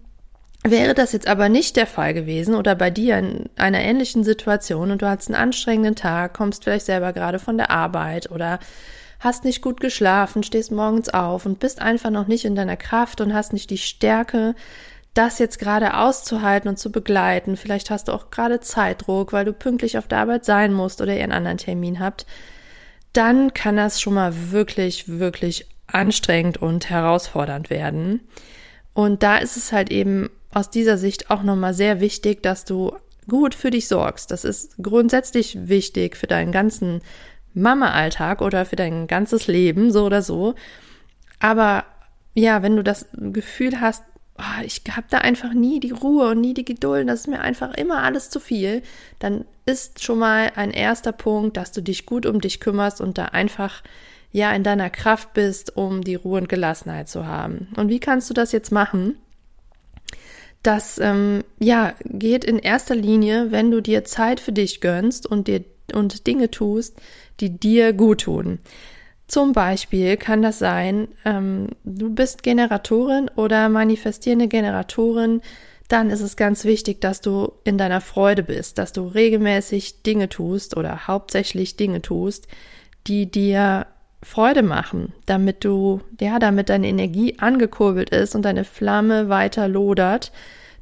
wäre 0.63 0.95
das 0.95 1.11
jetzt 1.11 1.27
aber 1.27 1.49
nicht 1.49 1.75
der 1.75 1.87
Fall 1.87 2.15
gewesen 2.15 2.55
oder 2.55 2.75
bei 2.75 2.89
dir 2.89 3.17
in 3.19 3.49
einer 3.57 3.79
ähnlichen 3.79 4.23
Situation 4.23 4.91
und 4.91 5.01
du 5.03 5.07
hast 5.07 5.27
einen 5.27 5.41
anstrengenden 5.41 5.95
Tag, 5.95 6.33
kommst 6.33 6.63
vielleicht 6.63 6.85
selber 6.85 7.13
gerade 7.13 7.37
von 7.37 7.57
der 7.57 7.69
Arbeit 7.69 8.31
oder 8.31 8.59
hast 9.21 9.45
nicht 9.45 9.61
gut 9.61 9.79
geschlafen, 9.79 10.41
stehst 10.41 10.71
morgens 10.71 11.07
auf 11.09 11.45
und 11.45 11.59
bist 11.59 11.79
einfach 11.79 12.09
noch 12.09 12.27
nicht 12.27 12.43
in 12.43 12.55
deiner 12.55 12.75
Kraft 12.75 13.21
und 13.21 13.33
hast 13.33 13.53
nicht 13.53 13.69
die 13.69 13.77
Stärke, 13.77 14.55
das 15.13 15.39
jetzt 15.39 15.59
gerade 15.59 15.95
auszuhalten 15.97 16.67
und 16.67 16.77
zu 16.77 16.91
begleiten. 16.91 17.55
Vielleicht 17.55 17.91
hast 17.91 18.07
du 18.07 18.13
auch 18.13 18.31
gerade 18.31 18.59
Zeitdruck, 18.61 19.31
weil 19.31 19.45
du 19.45 19.53
pünktlich 19.53 19.97
auf 19.97 20.07
der 20.07 20.19
Arbeit 20.19 20.43
sein 20.43 20.73
musst 20.73 21.01
oder 21.01 21.15
ihr 21.15 21.23
einen 21.23 21.33
anderen 21.33 21.57
Termin 21.57 21.99
habt. 21.99 22.25
Dann 23.13 23.53
kann 23.53 23.77
das 23.77 24.01
schon 24.01 24.15
mal 24.15 24.33
wirklich, 24.51 25.07
wirklich 25.07 25.67
anstrengend 25.85 26.57
und 26.57 26.89
herausfordernd 26.89 27.69
werden. 27.69 28.21
Und 28.93 29.21
da 29.21 29.37
ist 29.37 29.55
es 29.55 29.71
halt 29.71 29.91
eben 29.91 30.29
aus 30.51 30.71
dieser 30.71 30.97
Sicht 30.97 31.29
auch 31.29 31.43
nochmal 31.43 31.75
sehr 31.75 31.99
wichtig, 31.99 32.41
dass 32.41 32.65
du 32.65 32.95
gut 33.27 33.53
für 33.53 33.69
dich 33.69 33.87
sorgst. 33.87 34.31
Das 34.31 34.45
ist 34.45 34.75
grundsätzlich 34.81 35.67
wichtig 35.67 36.17
für 36.17 36.27
deinen 36.27 36.51
ganzen 36.51 37.01
Mama-Alltag 37.53 38.41
oder 38.41 38.65
für 38.65 38.75
dein 38.75 39.07
ganzes 39.07 39.47
Leben, 39.47 39.91
so 39.91 40.05
oder 40.05 40.21
so. 40.21 40.55
Aber 41.39 41.85
ja, 42.33 42.63
wenn 42.63 42.75
du 42.75 42.83
das 42.83 43.07
Gefühl 43.13 43.81
hast, 43.81 44.03
oh, 44.37 44.63
ich 44.65 44.81
habe 44.89 45.07
da 45.09 45.19
einfach 45.19 45.53
nie 45.53 45.79
die 45.79 45.91
Ruhe 45.91 46.29
und 46.29 46.41
nie 46.41 46.53
die 46.53 46.65
Geduld, 46.65 47.09
das 47.09 47.21
ist 47.21 47.27
mir 47.27 47.41
einfach 47.41 47.73
immer 47.73 48.03
alles 48.03 48.29
zu 48.29 48.39
viel, 48.39 48.81
dann 49.19 49.45
ist 49.65 50.03
schon 50.03 50.19
mal 50.19 50.51
ein 50.55 50.71
erster 50.71 51.11
Punkt, 51.11 51.57
dass 51.57 51.71
du 51.71 51.81
dich 51.81 52.05
gut 52.05 52.25
um 52.25 52.41
dich 52.41 52.59
kümmerst 52.59 53.01
und 53.01 53.17
da 53.17 53.25
einfach 53.25 53.83
ja 54.31 54.51
in 54.53 54.63
deiner 54.63 54.89
Kraft 54.89 55.33
bist, 55.33 55.75
um 55.75 56.03
die 56.03 56.15
Ruhe 56.15 56.39
und 56.39 56.49
Gelassenheit 56.49 57.09
zu 57.09 57.27
haben. 57.27 57.67
Und 57.75 57.89
wie 57.89 57.99
kannst 57.99 58.29
du 58.29 58.33
das 58.33 58.51
jetzt 58.51 58.71
machen? 58.71 59.17
Das 60.63 60.99
ähm, 60.99 61.43
ja 61.59 61.95
geht 62.05 62.45
in 62.45 62.59
erster 62.59 62.95
Linie, 62.95 63.51
wenn 63.51 63.71
du 63.71 63.81
dir 63.81 64.05
Zeit 64.05 64.39
für 64.39 64.51
dich 64.51 64.79
gönnst 64.79 65.25
und 65.25 65.47
dir 65.47 65.63
und 65.93 66.27
Dinge 66.27 66.49
tust, 66.49 66.95
die 67.41 67.59
dir 67.59 67.93
gut 67.93 68.21
tun. 68.21 68.59
Zum 69.27 69.53
Beispiel 69.53 70.17
kann 70.17 70.41
das 70.41 70.59
sein, 70.59 71.07
ähm, 71.25 71.69
du 71.83 72.13
bist 72.13 72.43
Generatorin 72.43 73.29
oder 73.35 73.69
manifestierende 73.69 74.47
Generatorin, 74.47 75.41
dann 75.87 76.09
ist 76.09 76.21
es 76.21 76.37
ganz 76.37 76.63
wichtig, 76.63 77.01
dass 77.01 77.19
du 77.19 77.51
in 77.63 77.77
deiner 77.77 77.99
Freude 77.99 78.43
bist, 78.43 78.77
dass 78.77 78.93
du 78.93 79.07
regelmäßig 79.07 80.03
Dinge 80.03 80.29
tust 80.29 80.77
oder 80.77 81.07
hauptsächlich 81.07 81.75
Dinge 81.75 82.01
tust, 82.01 82.47
die 83.07 83.29
dir 83.29 83.87
Freude 84.23 84.63
machen, 84.63 85.13
damit 85.25 85.65
du, 85.65 86.01
ja, 86.19 86.39
damit 86.39 86.69
deine 86.69 86.87
Energie 86.87 87.39
angekurbelt 87.39 88.11
ist 88.11 88.35
und 88.35 88.43
deine 88.43 88.63
Flamme 88.63 89.29
weiter 89.29 89.67
lodert, 89.67 90.31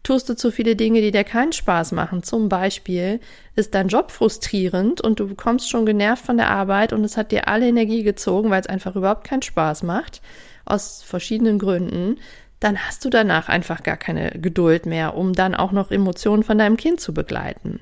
Tust 0.09 0.27
du 0.27 0.35
zu 0.35 0.49
viele 0.49 0.75
Dinge, 0.75 1.01
die 1.01 1.11
dir 1.11 1.23
keinen 1.23 1.53
Spaß 1.53 1.91
machen, 1.91 2.23
zum 2.23 2.49
Beispiel 2.49 3.19
ist 3.55 3.75
dein 3.75 3.89
Job 3.89 4.09
frustrierend 4.09 5.01
und 5.01 5.19
du 5.19 5.27
bekommst 5.27 5.69
schon 5.69 5.85
genervt 5.85 6.25
von 6.25 6.37
der 6.37 6.49
Arbeit 6.49 6.93
und 6.93 7.03
es 7.03 7.15
hat 7.15 7.31
dir 7.31 7.47
alle 7.47 7.67
Energie 7.67 8.01
gezogen, 8.01 8.49
weil 8.49 8.59
es 8.59 8.65
einfach 8.65 8.95
überhaupt 8.95 9.23
keinen 9.23 9.43
Spaß 9.43 9.83
macht, 9.83 10.23
aus 10.65 11.03
verschiedenen 11.03 11.59
Gründen, 11.59 12.17
dann 12.59 12.79
hast 12.79 13.05
du 13.05 13.11
danach 13.11 13.49
einfach 13.49 13.83
gar 13.83 13.97
keine 13.97 14.31
Geduld 14.31 14.87
mehr, 14.87 15.15
um 15.15 15.33
dann 15.33 15.53
auch 15.53 15.71
noch 15.71 15.91
Emotionen 15.91 16.41
von 16.41 16.57
deinem 16.57 16.77
Kind 16.77 16.99
zu 16.99 17.13
begleiten. 17.13 17.81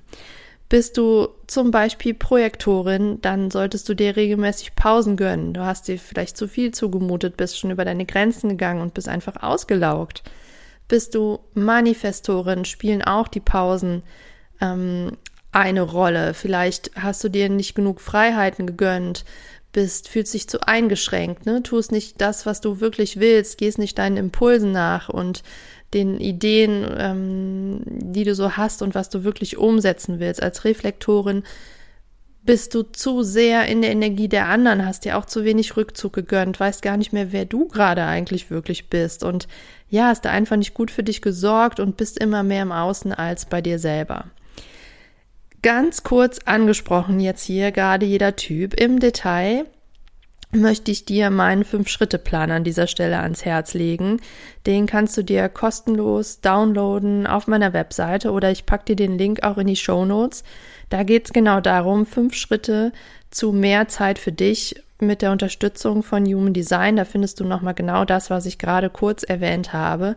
Bist 0.68 0.98
du 0.98 1.30
zum 1.48 1.72
Beispiel 1.72 2.14
Projektorin, 2.14 3.22
dann 3.22 3.52
solltest 3.52 3.88
du 3.88 3.94
dir 3.94 4.18
regelmäßig 4.18 4.76
Pausen 4.76 5.16
gönnen. 5.16 5.54
Du 5.54 5.62
hast 5.62 5.88
dir 5.88 5.98
vielleicht 5.98 6.36
zu 6.36 6.50
viel 6.50 6.74
zugemutet, 6.74 7.38
bist 7.38 7.58
schon 7.58 7.72
über 7.72 7.86
deine 7.86 8.06
Grenzen 8.06 8.50
gegangen 8.50 8.82
und 8.82 8.94
bist 8.94 9.08
einfach 9.08 9.42
ausgelaugt. 9.42 10.24
Bist 10.88 11.16
du 11.16 11.40
Manifestorin, 11.54 12.66
spielen 12.66 13.02
auch 13.02 13.28
die 13.28 13.40
Pausen 13.40 14.04
ähm, 14.62 15.18
eine 15.52 15.82
Rolle. 15.82 16.34
Vielleicht 16.34 16.92
hast 16.96 17.24
du 17.24 17.30
dir 17.30 17.50
nicht 17.50 17.76
genug 17.76 18.00
Freiheiten 18.00 18.68
gegönnt, 18.68 19.26
bist, 19.74 20.08
fühlst 20.08 20.34
dich 20.34 20.48
zu 20.48 20.66
eingeschränkt, 20.66 21.46
ne? 21.46 21.62
Tust 21.62 21.92
nicht 21.92 22.22
das, 22.22 22.46
was 22.46 22.62
du 22.62 22.80
wirklich 22.80 23.20
willst, 23.20 23.58
gehst 23.58 23.78
nicht 23.78 23.98
deinen 23.98 24.18
Impulsen 24.18 24.72
nach 24.72 25.10
und 25.10 25.44
den 25.94 26.20
Ideen, 26.20 26.86
ähm, 26.98 27.82
die 27.86 28.24
du 28.24 28.34
so 28.36 28.54
hast 28.58 28.82
und 28.82 28.96
was 28.96 29.10
du 29.10 29.24
wirklich 29.24 29.58
umsetzen 29.58 30.20
willst. 30.20 30.42
Als 30.42 30.64
Reflektorin 30.66 31.44
Bist 32.48 32.74
du 32.74 32.84
zu 32.84 33.24
sehr 33.24 33.66
in 33.66 33.82
der 33.82 33.92
Energie 33.92 34.30
der 34.30 34.48
anderen, 34.48 34.86
hast 34.86 35.04
dir 35.04 35.18
auch 35.18 35.26
zu 35.26 35.44
wenig 35.44 35.76
Rückzug 35.76 36.14
gegönnt, 36.14 36.58
weißt 36.58 36.82
gar 36.82 36.96
nicht 36.96 37.12
mehr, 37.12 37.34
wer 37.34 37.44
du 37.44 37.68
gerade 37.68 38.06
eigentlich 38.06 38.50
wirklich 38.50 38.90
bist 38.90 39.26
und 39.26 39.50
ja, 39.90 40.06
hast 40.06 40.24
da 40.24 40.30
einfach 40.32 40.56
nicht 40.56 40.74
gut 40.74 40.90
für 40.90 41.04
dich 41.04 41.22
gesorgt 41.22 41.82
und 41.82 41.98
bist 41.98 42.18
immer 42.18 42.44
mehr 42.44 42.62
im 42.62 42.72
Außen 42.72 43.12
als 43.12 43.48
bei 43.48 43.62
dir 43.62 43.80
selber. 43.80 44.28
Ganz 45.62 46.04
kurz 46.04 46.40
angesprochen 46.46 47.20
jetzt 47.20 47.44
hier 47.44 47.74
gerade 47.74 48.06
jeder 48.06 48.38
Typ 48.38 48.74
im 48.80 49.02
Detail 49.02 49.66
möchte 50.52 50.92
ich 50.92 51.06
dir 51.06 51.30
meinen 51.30 51.66
Fünf-Schritte-Plan 51.66 52.52
an 52.52 52.64
dieser 52.64 52.88
Stelle 52.88 53.20
ans 53.20 53.44
Herz 53.44 53.74
legen. 53.74 54.22
Den 54.66 54.86
kannst 54.86 55.18
du 55.18 55.24
dir 55.24 55.50
kostenlos 55.50 56.40
downloaden 56.40 57.28
auf 57.28 57.48
meiner 57.48 57.74
Webseite 57.74 58.32
oder 58.32 58.52
ich 58.52 58.66
packe 58.66 58.86
dir 58.86 58.96
den 58.96 59.18
Link 59.18 59.44
auch 59.44 59.58
in 59.58 59.68
die 59.68 59.76
Show 59.76 60.06
Notes. 60.06 60.44
Da 60.90 61.04
geht 61.04 61.26
es 61.26 61.34
genau 61.34 61.60
darum, 61.60 62.06
fünf 62.06 62.34
Schritte 62.34 62.94
zu 63.30 63.52
mehr 63.52 63.88
Zeit 63.90 64.20
für 64.20 64.32
dich 64.32 64.82
mit 65.00 65.22
der 65.22 65.32
Unterstützung 65.32 66.02
von 66.02 66.26
Human 66.26 66.54
Design. 66.54 66.96
Da 66.96 67.06
findest 67.06 67.40
du 67.40 67.44
nochmal 67.44 67.74
genau 67.74 68.06
das, 68.06 68.30
was 68.30 68.46
ich 68.46 68.58
gerade 68.58 68.90
kurz 68.90 69.24
erwähnt 69.24 69.74
habe, 69.74 70.16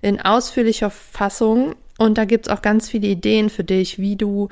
in 0.00 0.20
ausführlicher 0.20 0.90
Fassung. 0.90 1.74
Und 1.98 2.18
da 2.18 2.24
gibt 2.24 2.46
es 2.46 2.52
auch 2.52 2.62
ganz 2.62 2.88
viele 2.88 3.08
Ideen 3.08 3.50
für 3.50 3.64
dich, 3.64 3.98
wie 3.98 4.16
du 4.16 4.48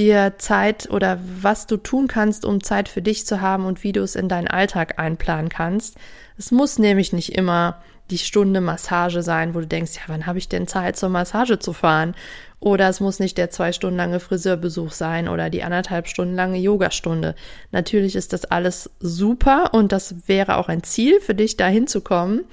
dir 0.00 0.34
Zeit 0.38 0.88
oder 0.90 1.18
was 1.42 1.66
du 1.66 1.76
tun 1.76 2.08
kannst, 2.08 2.46
um 2.46 2.62
Zeit 2.62 2.88
für 2.88 3.02
dich 3.02 3.26
zu 3.26 3.42
haben 3.42 3.66
und 3.66 3.84
wie 3.84 3.92
du 3.92 4.00
es 4.02 4.16
in 4.16 4.28
deinen 4.28 4.48
Alltag 4.48 4.98
einplanen 4.98 5.50
kannst. 5.50 5.96
Es 6.38 6.50
muss 6.50 6.78
nämlich 6.78 7.12
nicht 7.12 7.36
immer 7.36 7.82
die 8.10 8.18
Stunde 8.18 8.62
Massage 8.62 9.22
sein, 9.22 9.54
wo 9.54 9.60
du 9.60 9.66
denkst, 9.66 9.96
ja, 9.96 10.02
wann 10.06 10.26
habe 10.26 10.38
ich 10.38 10.48
denn 10.48 10.66
Zeit 10.66 10.96
zur 10.96 11.10
Massage 11.10 11.58
zu 11.58 11.74
fahren? 11.74 12.14
Oder 12.60 12.88
es 12.88 13.00
muss 13.00 13.20
nicht 13.20 13.38
der 13.38 13.50
zwei 13.50 13.72
Stunden 13.72 13.98
lange 13.98 14.20
Friseurbesuch 14.20 14.90
sein 14.90 15.28
oder 15.28 15.50
die 15.50 15.62
anderthalb 15.62 16.08
Stunden 16.08 16.34
lange 16.34 16.58
Yogastunde. 16.58 17.34
Natürlich 17.70 18.16
ist 18.16 18.32
das 18.32 18.46
alles 18.46 18.90
super 19.00 19.74
und 19.74 19.92
das 19.92 20.28
wäre 20.28 20.56
auch 20.56 20.68
ein 20.68 20.82
Ziel 20.82 21.20
für 21.20 21.34
dich, 21.34 21.56
da 21.56 21.66
hinzukommen. 21.66 22.44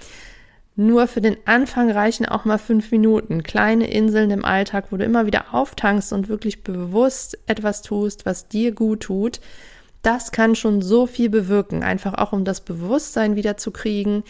Nur 0.79 1.07
für 1.07 1.21
den 1.21 1.37
Anfang 1.45 1.89
reichen 1.89 2.27
auch 2.27 2.45
mal 2.45 2.59
fünf 2.59 2.91
Minuten. 2.91 3.41
Kleine 3.41 3.89
Inseln 3.89 4.29
im 4.29 4.45
Alltag, 4.45 4.91
wo 4.91 4.97
du 4.97 5.03
immer 5.03 5.25
wieder 5.25 5.55
auftankst 5.55 6.13
und 6.13 6.29
wirklich 6.29 6.63
bewusst 6.63 7.35
etwas 7.47 7.81
tust, 7.81 8.27
was 8.27 8.47
dir 8.47 8.73
gut 8.73 9.01
tut. 9.01 9.41
Das 10.03 10.31
kann 10.31 10.55
schon 10.55 10.83
so 10.83 11.07
viel 11.07 11.29
bewirken. 11.31 11.81
Einfach 11.81 12.13
auch 12.13 12.31
um 12.31 12.45
das 12.45 12.61
Bewusstsein 12.61 13.35
wieder 13.35 13.57
zu 13.57 13.71
kriegen. 13.71 14.23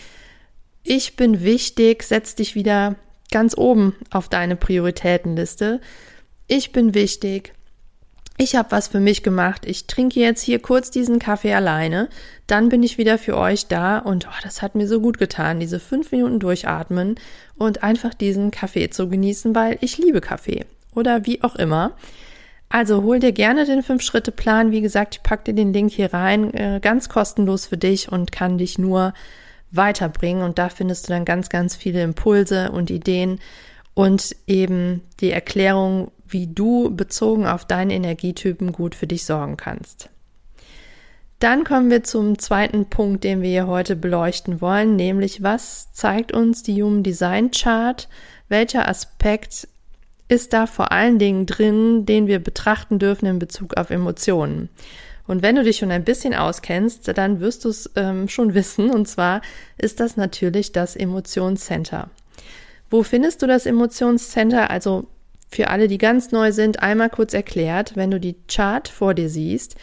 Ich 0.84 1.18
bin 1.18 1.44
wichtig, 1.44 2.04
setz 2.04 2.34
dich 2.36 2.56
wieder 2.56 2.96
ganz 3.30 3.58
oben 3.58 3.94
auf 4.10 4.30
deine 4.30 4.56
Prioritätenliste. 4.56 5.82
Ich 6.48 6.72
bin 6.72 6.94
wichtig 6.94 7.57
ich 8.38 8.56
habe 8.56 8.72
was 8.72 8.88
für 8.88 9.00
mich 9.00 9.24
gemacht. 9.24 9.66
Ich 9.66 9.88
trinke 9.88 10.20
jetzt 10.20 10.42
hier 10.42 10.60
kurz 10.62 10.92
diesen 10.92 11.18
Kaffee 11.18 11.54
alleine. 11.54 12.08
Dann 12.46 12.70
bin 12.70 12.84
ich 12.84 13.00
wieder 13.00 13.18
für 13.18 13.36
euch 13.36 13.68
da 13.68 13.98
und 13.98 14.28
oh, 14.28 14.40
das 14.44 14.62
hat 14.62 14.76
mir 14.76 14.88
so 14.88 15.02
gut 15.02 15.18
getan, 15.18 15.60
diese 15.60 15.80
fünf 15.80 16.12
Minuten 16.12 16.40
durchatmen 16.40 17.16
und 17.58 17.84
einfach 17.84 18.14
diesen 18.14 18.52
Kaffee 18.52 18.90
zu 18.92 19.10
genießen, 19.10 19.56
weil 19.56 19.80
ich 19.82 19.98
liebe 19.98 20.22
Kaffee 20.22 20.66
oder 20.94 21.26
wie 21.26 21.44
auch 21.44 21.56
immer. 21.56 21.94
Also 22.70 23.02
hol 23.04 23.20
dir 23.20 23.32
gerne 23.32 23.66
den 23.66 23.82
Fünf-Schritte-Plan. 23.82 24.72
Wie 24.72 24.82
gesagt, 24.82 25.16
ich 25.16 25.24
packe 25.24 25.46
dir 25.46 25.54
den 25.54 25.74
Link 25.74 25.92
hier 25.92 26.14
rein, 26.14 26.54
äh, 26.54 26.80
ganz 26.82 27.10
kostenlos 27.10 27.66
für 27.66 27.78
dich 27.78 28.12
und 28.12 28.32
kann 28.32 28.58
dich 28.58 28.78
nur 28.78 29.14
weiterbringen. 29.72 30.44
Und 30.44 30.60
da 30.60 30.70
findest 30.70 31.08
du 31.08 31.14
dann 31.14 31.26
ganz, 31.26 31.50
ganz 31.50 31.76
viele 31.76 32.04
Impulse 32.04 32.72
und 32.72 32.90
Ideen 32.90 33.40
und 33.98 34.36
eben 34.46 35.02
die 35.22 35.32
Erklärung, 35.32 36.12
wie 36.28 36.46
du 36.46 36.96
bezogen 36.96 37.48
auf 37.48 37.66
deinen 37.66 37.90
Energietypen 37.90 38.72
gut 38.72 38.94
für 38.94 39.08
dich 39.08 39.26
sorgen 39.26 39.58
kannst. 39.58 40.10
Dann 41.40 41.64
kommen 41.64 41.90
wir 41.90 42.04
zum 42.04 42.38
zweiten 42.38 42.86
Punkt, 42.86 43.24
den 43.24 43.42
wir 43.42 43.66
heute 43.66 43.96
beleuchten 43.96 44.62
wollen, 44.62 44.96
nämlich 44.98 45.42
was 45.42 45.92
zeigt 45.94 46.32
uns 46.32 46.62
die 46.62 46.84
Human 46.84 47.02
Design 47.02 47.50
Chart? 47.50 48.08
Welcher 48.50 48.88
Aspekt 48.88 49.68
ist 50.28 50.54
da 50.54 50.68
vor 50.68 50.92
allen 50.92 51.18
Dingen 51.18 51.48
drin, 51.48 52.06
den 52.06 52.28
wir 52.28 52.38
betrachten 52.38 53.00
dürfen 53.00 53.26
in 53.26 53.40
Bezug 53.40 53.78
auf 53.78 53.90
Emotionen? 53.90 54.70
Und 55.26 55.42
wenn 55.42 55.56
du 55.56 55.64
dich 55.64 55.78
schon 55.78 55.90
ein 55.90 56.04
bisschen 56.04 56.36
auskennst, 56.36 57.18
dann 57.18 57.40
wirst 57.40 57.66
du 57.66 57.70
es 57.70 57.90
ähm, 57.96 58.30
schon 58.30 58.54
wissen. 58.54 58.92
Und 58.92 59.08
zwar 59.08 59.42
ist 59.80 60.00
das 60.00 60.18
natürlich 60.18 60.72
das 60.72 60.96
Emotionscenter. 60.96 62.12
Wo 62.90 63.04
findest 63.04 63.42
du 63.42 63.48
das 63.48 63.66
Emotionscenter? 63.66 64.70
Also 64.70 65.08
für 65.50 65.70
alle, 65.70 65.88
die 65.88 65.98
ganz 65.98 66.32
neu 66.32 66.52
sind, 66.52 66.82
einmal 66.82 67.10
kurz 67.10 67.34
erklärt, 67.34 67.96
wenn 67.96 68.12
du 68.12 68.20
die 68.20 68.36
Chart 68.48 68.88
vor 68.88 69.14
dir 69.14 69.30
siehst, 69.30 69.76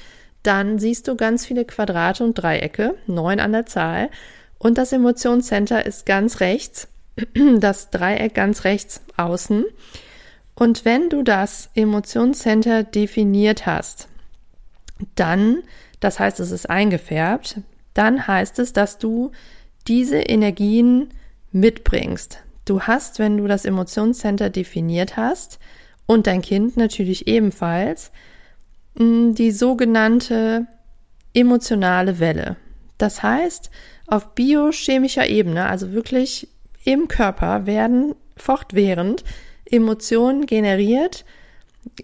dann 0.42 0.78
siehst 0.78 1.08
du 1.08 1.16
ganz 1.16 1.46
viele 1.46 1.64
Quadrate 1.64 2.22
und 2.22 2.34
Dreiecke, 2.34 2.94
neun 3.06 3.40
an 3.40 3.52
der 3.52 3.66
Zahl, 3.66 4.10
und 4.58 4.78
das 4.78 4.92
Emotionscenter 4.92 5.84
ist 5.84 6.06
ganz 6.06 6.40
rechts, 6.40 6.88
das 7.58 7.90
Dreieck 7.90 8.34
ganz 8.34 8.64
rechts 8.64 9.02
außen. 9.16 9.64
Und 10.54 10.84
wenn 10.84 11.10
du 11.10 11.22
das 11.22 11.70
Emotionscenter 11.74 12.84
definiert 12.84 13.66
hast, 13.66 14.08
dann, 15.16 15.62
das 16.00 16.18
heißt, 16.18 16.40
es 16.40 16.50
ist 16.50 16.70
eingefärbt, 16.70 17.60
dann 17.92 18.26
heißt 18.26 18.58
es, 18.58 18.72
dass 18.72 18.98
du 18.98 19.32
diese 19.86 20.18
Energien 20.18 21.10
mitbringst. 21.52 22.43
Du 22.64 22.82
hast, 22.82 23.18
wenn 23.18 23.36
du 23.36 23.46
das 23.46 23.64
Emotionscenter 23.64 24.50
definiert 24.50 25.16
hast 25.16 25.58
und 26.06 26.26
dein 26.26 26.42
Kind 26.42 26.76
natürlich 26.76 27.26
ebenfalls, 27.26 28.10
mm, 28.94 29.32
die 29.32 29.50
sogenannte 29.50 30.66
emotionale 31.34 32.20
Welle. 32.20 32.56
Das 32.98 33.22
heißt, 33.22 33.70
auf 34.06 34.34
biochemischer 34.34 35.28
Ebene, 35.28 35.66
also 35.66 35.92
wirklich 35.92 36.48
im 36.84 37.08
Körper, 37.08 37.66
werden 37.66 38.14
fortwährend 38.36 39.24
Emotionen 39.64 40.46
generiert, 40.46 41.24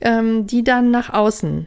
ähm, 0.01 0.47
die 0.47 0.65
dann 0.65 0.91
nach 0.91 1.11
außen 1.13 1.67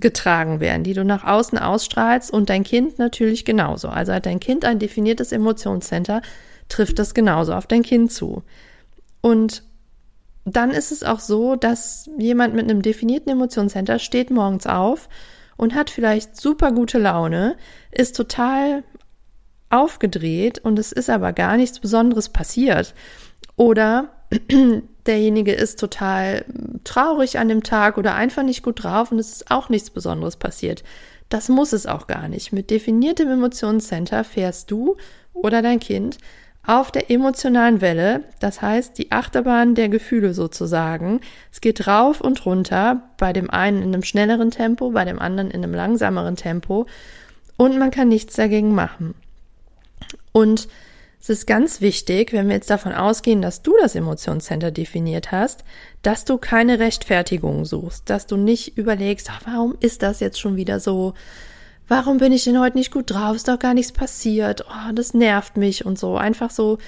getragen 0.00 0.60
werden, 0.60 0.82
die 0.82 0.94
du 0.94 1.04
nach 1.04 1.24
außen 1.24 1.58
ausstrahlst 1.58 2.32
und 2.32 2.50
dein 2.50 2.64
Kind 2.64 2.98
natürlich 2.98 3.44
genauso. 3.44 3.88
Also 3.88 4.12
hat 4.12 4.26
dein 4.26 4.40
Kind 4.40 4.64
ein 4.64 4.78
definiertes 4.78 5.32
Emotionscenter, 5.32 6.22
trifft 6.68 6.98
das 6.98 7.14
genauso 7.14 7.52
auf 7.52 7.66
dein 7.66 7.82
Kind 7.82 8.12
zu. 8.12 8.42
Und 9.20 9.62
dann 10.44 10.70
ist 10.70 10.92
es 10.92 11.02
auch 11.02 11.20
so, 11.20 11.56
dass 11.56 12.10
jemand 12.18 12.54
mit 12.54 12.64
einem 12.64 12.82
definierten 12.82 13.32
Emotionscenter 13.32 13.98
steht 13.98 14.30
morgens 14.30 14.66
auf 14.66 15.08
und 15.56 15.74
hat 15.74 15.90
vielleicht 15.90 16.36
super 16.36 16.72
gute 16.72 16.98
Laune, 16.98 17.56
ist 17.90 18.16
total 18.16 18.84
aufgedreht 19.70 20.58
und 20.58 20.78
es 20.78 20.92
ist 20.92 21.10
aber 21.10 21.32
gar 21.32 21.56
nichts 21.56 21.80
Besonderes 21.80 22.28
passiert. 22.28 22.94
Oder 23.56 24.10
derjenige 25.06 25.52
ist 25.52 25.78
total 25.80 26.44
traurig 26.84 27.38
an 27.38 27.48
dem 27.48 27.62
Tag 27.62 27.98
oder 27.98 28.14
einfach 28.14 28.42
nicht 28.42 28.62
gut 28.62 28.82
drauf 28.82 29.12
und 29.12 29.18
es 29.18 29.32
ist 29.32 29.50
auch 29.50 29.68
nichts 29.68 29.90
Besonderes 29.90 30.36
passiert. 30.36 30.84
Das 31.28 31.48
muss 31.48 31.72
es 31.72 31.86
auch 31.86 32.06
gar 32.06 32.28
nicht. 32.28 32.52
Mit 32.52 32.70
definiertem 32.70 33.30
Emotionscenter 33.30 34.24
fährst 34.24 34.70
du 34.70 34.96
oder 35.32 35.62
dein 35.62 35.80
Kind 35.80 36.18
auf 36.66 36.90
der 36.90 37.10
emotionalen 37.10 37.80
Welle, 37.80 38.24
das 38.40 38.62
heißt 38.62 38.96
die 38.96 39.12
Achterbahn 39.12 39.74
der 39.74 39.88
Gefühle 39.88 40.32
sozusagen. 40.32 41.20
Es 41.52 41.60
geht 41.60 41.86
rauf 41.86 42.20
und 42.20 42.46
runter, 42.46 43.02
bei 43.18 43.32
dem 43.32 43.50
einen 43.50 43.82
in 43.82 43.92
einem 43.94 44.02
schnelleren 44.02 44.50
Tempo, 44.50 44.90
bei 44.90 45.04
dem 45.04 45.18
anderen 45.18 45.50
in 45.50 45.62
einem 45.62 45.74
langsameren 45.74 46.36
Tempo 46.36 46.86
und 47.56 47.78
man 47.78 47.90
kann 47.90 48.08
nichts 48.08 48.34
dagegen 48.34 48.74
machen. 48.74 49.14
Und 50.32 50.68
es 51.20 51.30
ist 51.30 51.46
ganz 51.46 51.80
wichtig, 51.80 52.32
wenn 52.32 52.48
wir 52.48 52.54
jetzt 52.54 52.68
davon 52.68 52.92
ausgehen, 52.92 53.40
dass 53.40 53.62
du 53.62 53.74
das 53.80 53.94
Emotionscenter 53.94 54.70
definiert 54.70 55.32
hast, 55.32 55.64
dass 56.02 56.24
du 56.26 56.36
keine 56.36 56.78
Rechtfertigung 56.78 57.64
suchst, 57.64 58.10
dass 58.10 58.26
du 58.26 58.36
nicht 58.36 58.76
überlegst, 58.76 59.30
ach, 59.30 59.40
warum 59.46 59.74
ist 59.80 60.02
das 60.02 60.20
jetzt 60.20 60.38
schon 60.38 60.56
wieder 60.56 60.80
so? 60.80 61.14
Warum 61.88 62.18
bin 62.18 62.32
ich 62.32 62.44
denn 62.44 62.60
heute 62.60 62.76
nicht 62.76 62.92
gut 62.92 63.10
drauf? 63.10 63.36
Ist 63.36 63.48
doch 63.48 63.58
gar 63.58 63.74
nichts 63.74 63.92
passiert. 63.92 64.64
Oh, 64.68 64.92
das 64.92 65.14
nervt 65.14 65.56
mich 65.56 65.84
und 65.84 65.98
so. 65.98 66.16
Einfach 66.16 66.50
so. 66.50 66.78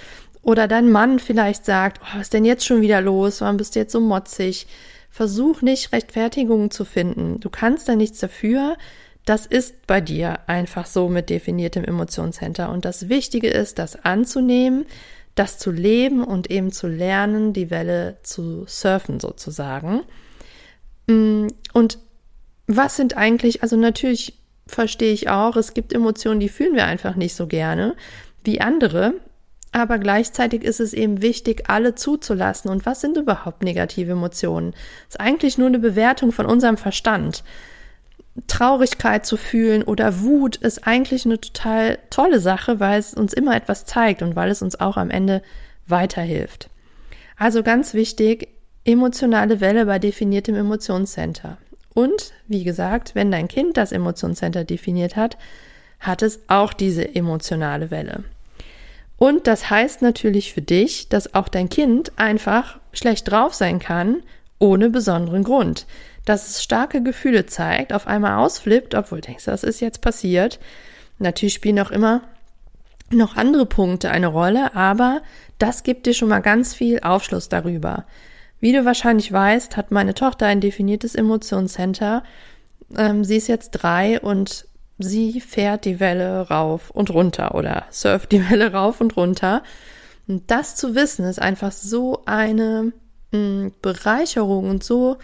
Oder 0.43 0.69
dein 0.69 0.91
Mann 0.91 1.19
vielleicht 1.19 1.65
sagt, 1.65 2.01
oh, 2.03 2.07
was 2.15 2.23
ist 2.23 2.35
denn 2.35 2.45
jetzt 2.45 2.65
schon 2.65 2.81
wieder 2.81 3.01
los? 3.01 3.41
Warum 3.41 3.57
bist 3.57 3.75
du 3.75 3.81
jetzt 3.81 3.93
so 3.93 4.01
motzig? 4.01 4.67
Versuch 5.11 5.63
nicht 5.63 5.93
Rechtfertigungen 5.93 6.71
zu 6.71 6.85
finden. 6.85 7.41
Du 7.41 7.51
kannst 7.51 7.89
da 7.89 7.97
nichts 7.97 8.19
dafür. 8.19 8.77
Das 9.25 9.45
ist 9.45 9.87
bei 9.87 10.01
dir 10.01 10.39
einfach 10.47 10.87
so 10.87 11.09
mit 11.09 11.31
definiertem 11.31 11.85
Emotionscenter. 11.85 12.71
Und 12.71 12.85
das 12.85 13.09
Wichtige 13.09 13.49
ist, 13.49 13.79
das 13.79 13.97
anzunehmen, 14.05 14.87
das 15.35 15.59
zu 15.59 15.71
leben 15.71 16.23
und 16.23 16.51
eben 16.51 16.71
zu 16.71 16.87
lernen, 16.87 17.53
die 17.53 17.71
Welle 17.71 18.19
zu 18.23 18.65
surfen 18.67 19.19
sozusagen. 19.19 20.03
Mm, 21.09 21.49
und 21.73 21.99
was 22.69 22.97
sind 22.97 23.17
eigentlich, 23.17 23.63
also 23.63 23.77
natürlich 23.77 24.35
verstehe 24.67 25.13
ich 25.13 25.29
auch, 25.29 25.57
es 25.57 25.75
gibt 25.75 25.93
Emotionen, 25.93 26.41
die 26.41 26.49
fühlen 26.49 26.75
wir 26.75 26.87
einfach 26.87 27.17
nicht 27.17 27.35
so 27.35 27.47
gerne 27.47 27.95
wie 28.45 28.61
andere. 28.61 29.15
Aber 29.73 29.99
gleichzeitig 29.99 30.65
ist 30.65 30.81
es 30.81 30.95
eben 30.95 31.21
wichtig, 31.21 31.69
alle 31.69 31.95
zuzulassen. 31.95 32.71
Und 32.71 32.87
was 32.87 33.01
sind 33.01 33.17
überhaupt 33.17 33.63
negative 33.63 34.13
Emotionen? 34.13 34.71
Das 34.71 35.17
ist 35.17 35.21
eigentlich 35.21 35.59
nur 35.59 35.67
eine 35.67 35.79
Bewertung 35.79 36.33
von 36.33 36.47
unserem 36.47 36.79
Verstand. 36.79 37.45
Traurigkeit 38.47 39.27
zu 39.27 39.37
fühlen 39.37 39.83
oder 39.83 40.21
Wut 40.21 40.57
ist 40.57 40.87
eigentlich 40.87 41.25
eine 41.25 41.41
total 41.41 41.99
tolle 42.11 42.41
Sache, 42.41 42.81
weil 42.81 42.99
es 42.99 43.15
uns 43.15 43.33
immer 43.33 43.57
etwas 43.57 43.87
zeigt 43.87 44.23
und 44.23 44.37
weil 44.37 44.51
es 44.51 44.63
uns 44.63 44.79
auch 44.79 44.97
am 44.97 45.11
Ende 45.11 45.43
weiterhilft. 45.87 46.71
Also 47.37 47.63
ganz 47.63 47.95
wichtig, 47.95 48.49
emotionale 48.85 49.61
Welle 49.61 49.87
bei 49.87 49.99
definiertem 49.99 50.55
Emotionscenter. 50.55 51.59
Und 51.97 52.35
wie 52.47 52.63
gesagt, 52.63 53.15
wenn 53.15 53.31
dein 53.31 53.49
Kind 53.49 53.79
das 53.79 53.91
Emotionscenter 53.91 54.65
definiert 54.65 55.17
hat, 55.17 55.39
hat 55.99 56.21
es 56.21 56.41
auch 56.47 56.75
diese 56.75 57.15
emotionale 57.15 57.91
Welle. 57.91 58.23
Und 59.17 59.47
das 59.47 59.71
heißt 59.71 60.03
natürlich 60.03 60.53
für 60.53 60.61
dich, 60.61 61.09
dass 61.09 61.33
auch 61.35 61.49
dein 61.49 61.71
Kind 61.71 62.13
einfach 62.17 62.79
schlecht 62.93 63.31
drauf 63.31 63.55
sein 63.55 63.79
kann, 63.79 64.23
ohne 64.59 64.91
besonderen 64.91 65.43
Grund. 65.43 65.87
Dass 66.27 66.51
es 66.51 66.63
starke 66.63 67.03
Gefühle 67.03 67.47
zeigt, 67.47 67.95
auf 67.95 68.07
einmal 68.07 68.45
ausflippt, 68.45 68.95
obwohl 68.95 69.23
du 69.23 69.29
denkst, 69.29 69.47
das 69.47 69.65
ist 69.65 69.81
jetzt 69.81 70.03
passiert. 70.03 70.61
Natürlich 71.19 71.55
spielen 71.55 71.81
auch 71.81 71.91
immer 71.91 72.21
noch 73.09 73.37
andere 73.37 73.65
Punkte 73.65 74.11
eine 74.11 74.27
Rolle, 74.27 74.75
aber 74.75 75.23
das 75.59 75.83
gibt 75.83 76.05
dir 76.05 76.13
schon 76.13 76.29
mal 76.29 76.41
ganz 76.41 76.75
viel 76.75 77.01
Aufschluss 77.01 77.49
darüber. 77.49 78.05
Wie 78.61 78.73
du 78.73 78.85
wahrscheinlich 78.85 79.31
weißt, 79.31 79.77
hat 79.77 79.91
meine 79.91 80.15
Tochter 80.15 80.47
ein 80.47 80.61
definiertes 80.61 81.15
Emotionscenter. 81.15 82.23
Ähm, 82.97 83.25
sie 83.25 83.37
ist 83.37 83.49
jetzt 83.49 83.71
drei 83.73 84.21
und 84.21 84.67
sie 84.99 85.41
fährt 85.41 85.85
die 85.85 86.01
Welle 86.01 86.49
rauf 86.49 86.91
und 86.91 87.11
runter 87.11 87.55
oder 87.55 87.85
surft 87.91 88.33
die 88.33 88.49
Welle 88.51 88.73
rauf 88.73 89.01
und 89.01 89.17
runter. 89.17 89.63
Und 90.27 90.51
das 90.51 90.75
zu 90.75 90.95
wissen 90.95 91.25
ist 91.25 91.41
einfach 91.41 91.73
so 91.73 92.23
eine 92.25 92.93
mh, 93.33 93.39
mm, 93.39 93.73
Bereicherung 93.83 94.71
und 94.71 94.85
so 94.85 95.19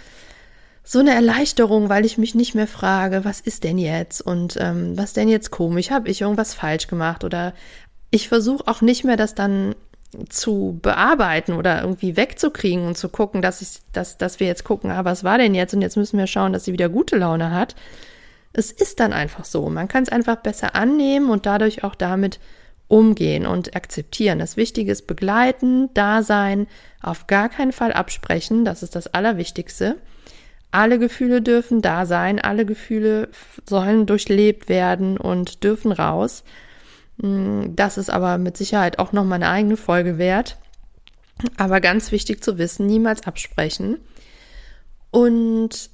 so 0.85 0.99
eine 0.99 1.15
Erleichterung, 1.15 1.89
weil 1.89 2.05
ich 2.05 2.19
mich 2.19 2.35
nicht 2.35 2.55
mehr 2.57 2.67
frage, 2.67 3.25
was 3.25 3.41
ist 3.41 3.63
denn 3.63 3.79
jetzt 3.79 4.21
und 4.21 4.57
ähm, 4.61 4.99
was 4.99 5.13
denn 5.13 5.29
jetzt 5.29 5.53
komisch, 5.53 5.91
habe 5.91 6.09
ich 6.09 6.23
irgendwas 6.23 6.55
falsch 6.55 6.89
gemacht 6.89 7.23
oder 7.23 7.55
ich 8.11 8.29
versuche 8.29 8.67
auch 8.67 8.81
nicht 8.81 9.05
mehr 9.05 9.17
das 9.17 9.37
dann 9.37 9.77
zu 10.29 10.79
bearbeiten 10.83 11.53
oder 11.55 11.83
irgendwie 11.83 12.17
wegzukriegen 12.17 12.87
und 12.87 12.99
zu 12.99 13.09
gucken, 13.09 13.43
dass 13.43 13.63
ich, 13.63 13.81
dass, 13.93 14.19
dass 14.19 14.41
wir 14.41 14.47
jetzt 14.47 14.65
gucken, 14.65 14.91
ah, 14.91 15.05
was 15.05 15.25
war 15.25 15.39
denn 15.39 15.55
jetzt 15.55 15.75
und 15.75 15.83
jetzt 15.83 15.97
müssen 15.97 16.19
wir 16.19 16.27
schauen, 16.27 16.53
dass 16.53 16.65
sie 16.65 16.73
wieder 16.73 16.89
gute 16.89 17.17
Laune 17.17 17.51
hat, 17.51 17.75
es 18.53 18.71
ist 18.71 19.01
dann 19.01 19.13
einfach 19.13 19.45
so. 19.45 19.71
Man 19.71 19.89
kann 19.89 20.03
es 20.03 20.11
einfach 20.11 20.37
besser 20.37 20.75
annehmen 20.75 21.31
und 21.31 21.47
dadurch 21.47 21.85
auch 21.85 21.95
damit 21.95 22.39
umgehen 22.89 23.47
und 23.47 23.75
akzeptieren. 23.75 24.39
Das 24.39 24.59
Wichtige 24.59 24.93
ist 24.93 25.07
begleiten, 25.07 25.89
da 25.95 26.23
sein, 26.23 26.67
auf 27.01 27.27
gar 27.27 27.49
keinen 27.49 27.73
Fall 27.73 27.93
absprechen. 27.93 28.67
Das 28.67 28.83
ist 28.83 28.95
das 28.95 29.07
Allerwichtigste. 29.07 29.97
Alle 30.73 30.99
Gefühle 30.99 31.41
dürfen 31.41 31.81
da 31.81 32.07
sein, 32.07 32.39
alle 32.39 32.67
Gefühle 32.67 33.29
sollen 33.67 34.07
durchlebt 34.07 34.69
werden 34.69 35.17
und 35.17 35.65
dürfen 35.65 35.93
raus. 35.93 36.45
Hm, 37.23 37.75
das 37.75 37.97
ist 37.97 38.11
aber 38.11 38.37
mit 38.37 38.57
Sicherheit 38.57 38.99
auch 38.99 39.13
noch 39.13 39.25
mal 39.25 39.37
eine 39.37 39.49
eigene 39.49 39.77
Folge 39.77 40.19
wert. 40.19 40.59
Aber 41.57 41.81
ganz 41.81 42.13
wichtig 42.13 42.45
zu 42.45 42.59
wissen, 42.59 42.87
niemals 42.87 43.27
absprechen. 43.27 43.99
Und 45.11 45.91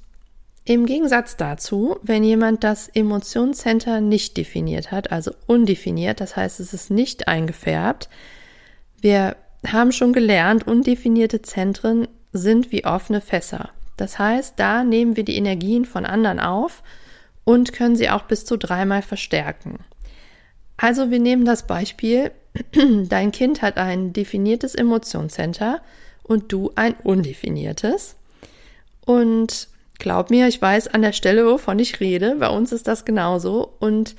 im 0.65 0.85
Gegensatz 0.85 1.37
dazu, 1.37 1.97
wenn 2.03 2.23
jemand 2.23 2.63
das 2.63 2.89
Emotionscenter 2.89 4.01
nicht 4.01 4.37
definiert 4.37 4.91
hat, 4.91 5.11
also 5.11 5.31
undefiniert, 5.47 6.21
das 6.21 6.35
heißt, 6.35 6.59
es 6.59 6.73
ist 6.73 6.91
nicht 6.91 7.27
eingefärbt, 7.27 8.09
wir 9.01 9.35
haben 9.65 9.91
schon 9.91 10.13
gelernt, 10.13 10.67
undefinierte 10.67 11.41
Zentren 11.41 12.07
sind 12.33 12.71
wie 12.71 12.85
offene 12.85 13.21
Fässer. 13.21 13.69
Das 13.97 14.19
heißt, 14.19 14.53
da 14.57 14.83
nehmen 14.83 15.15
wir 15.15 15.23
die 15.23 15.37
Energien 15.37 15.85
von 15.85 16.05
anderen 16.05 16.39
auf 16.39 16.83
und 17.43 17.73
können 17.73 17.95
sie 17.95 18.09
auch 18.09 18.23
bis 18.23 18.45
zu 18.45 18.57
dreimal 18.57 19.01
verstärken. 19.01 19.79
Also 20.81 21.11
wir 21.11 21.19
nehmen 21.19 21.45
das 21.45 21.67
Beispiel, 21.67 22.31
dein 23.09 23.31
Kind 23.31 23.61
hat 23.61 23.77
ein 23.77 24.13
definiertes 24.13 24.75
Emotionscenter 24.75 25.81
und 26.23 26.51
du 26.51 26.71
ein 26.75 26.95
undefiniertes. 27.03 28.15
Und 29.05 29.67
Glaub 29.99 30.29
mir, 30.29 30.47
ich 30.47 30.61
weiß 30.61 30.87
an 30.87 31.01
der 31.01 31.11
Stelle, 31.11 31.45
wovon 31.45 31.77
ich 31.77 31.99
rede. 31.99 32.37
Bei 32.39 32.47
uns 32.47 32.71
ist 32.71 32.87
das 32.87 33.03
genauso. 33.03 33.75
Und 33.79 34.15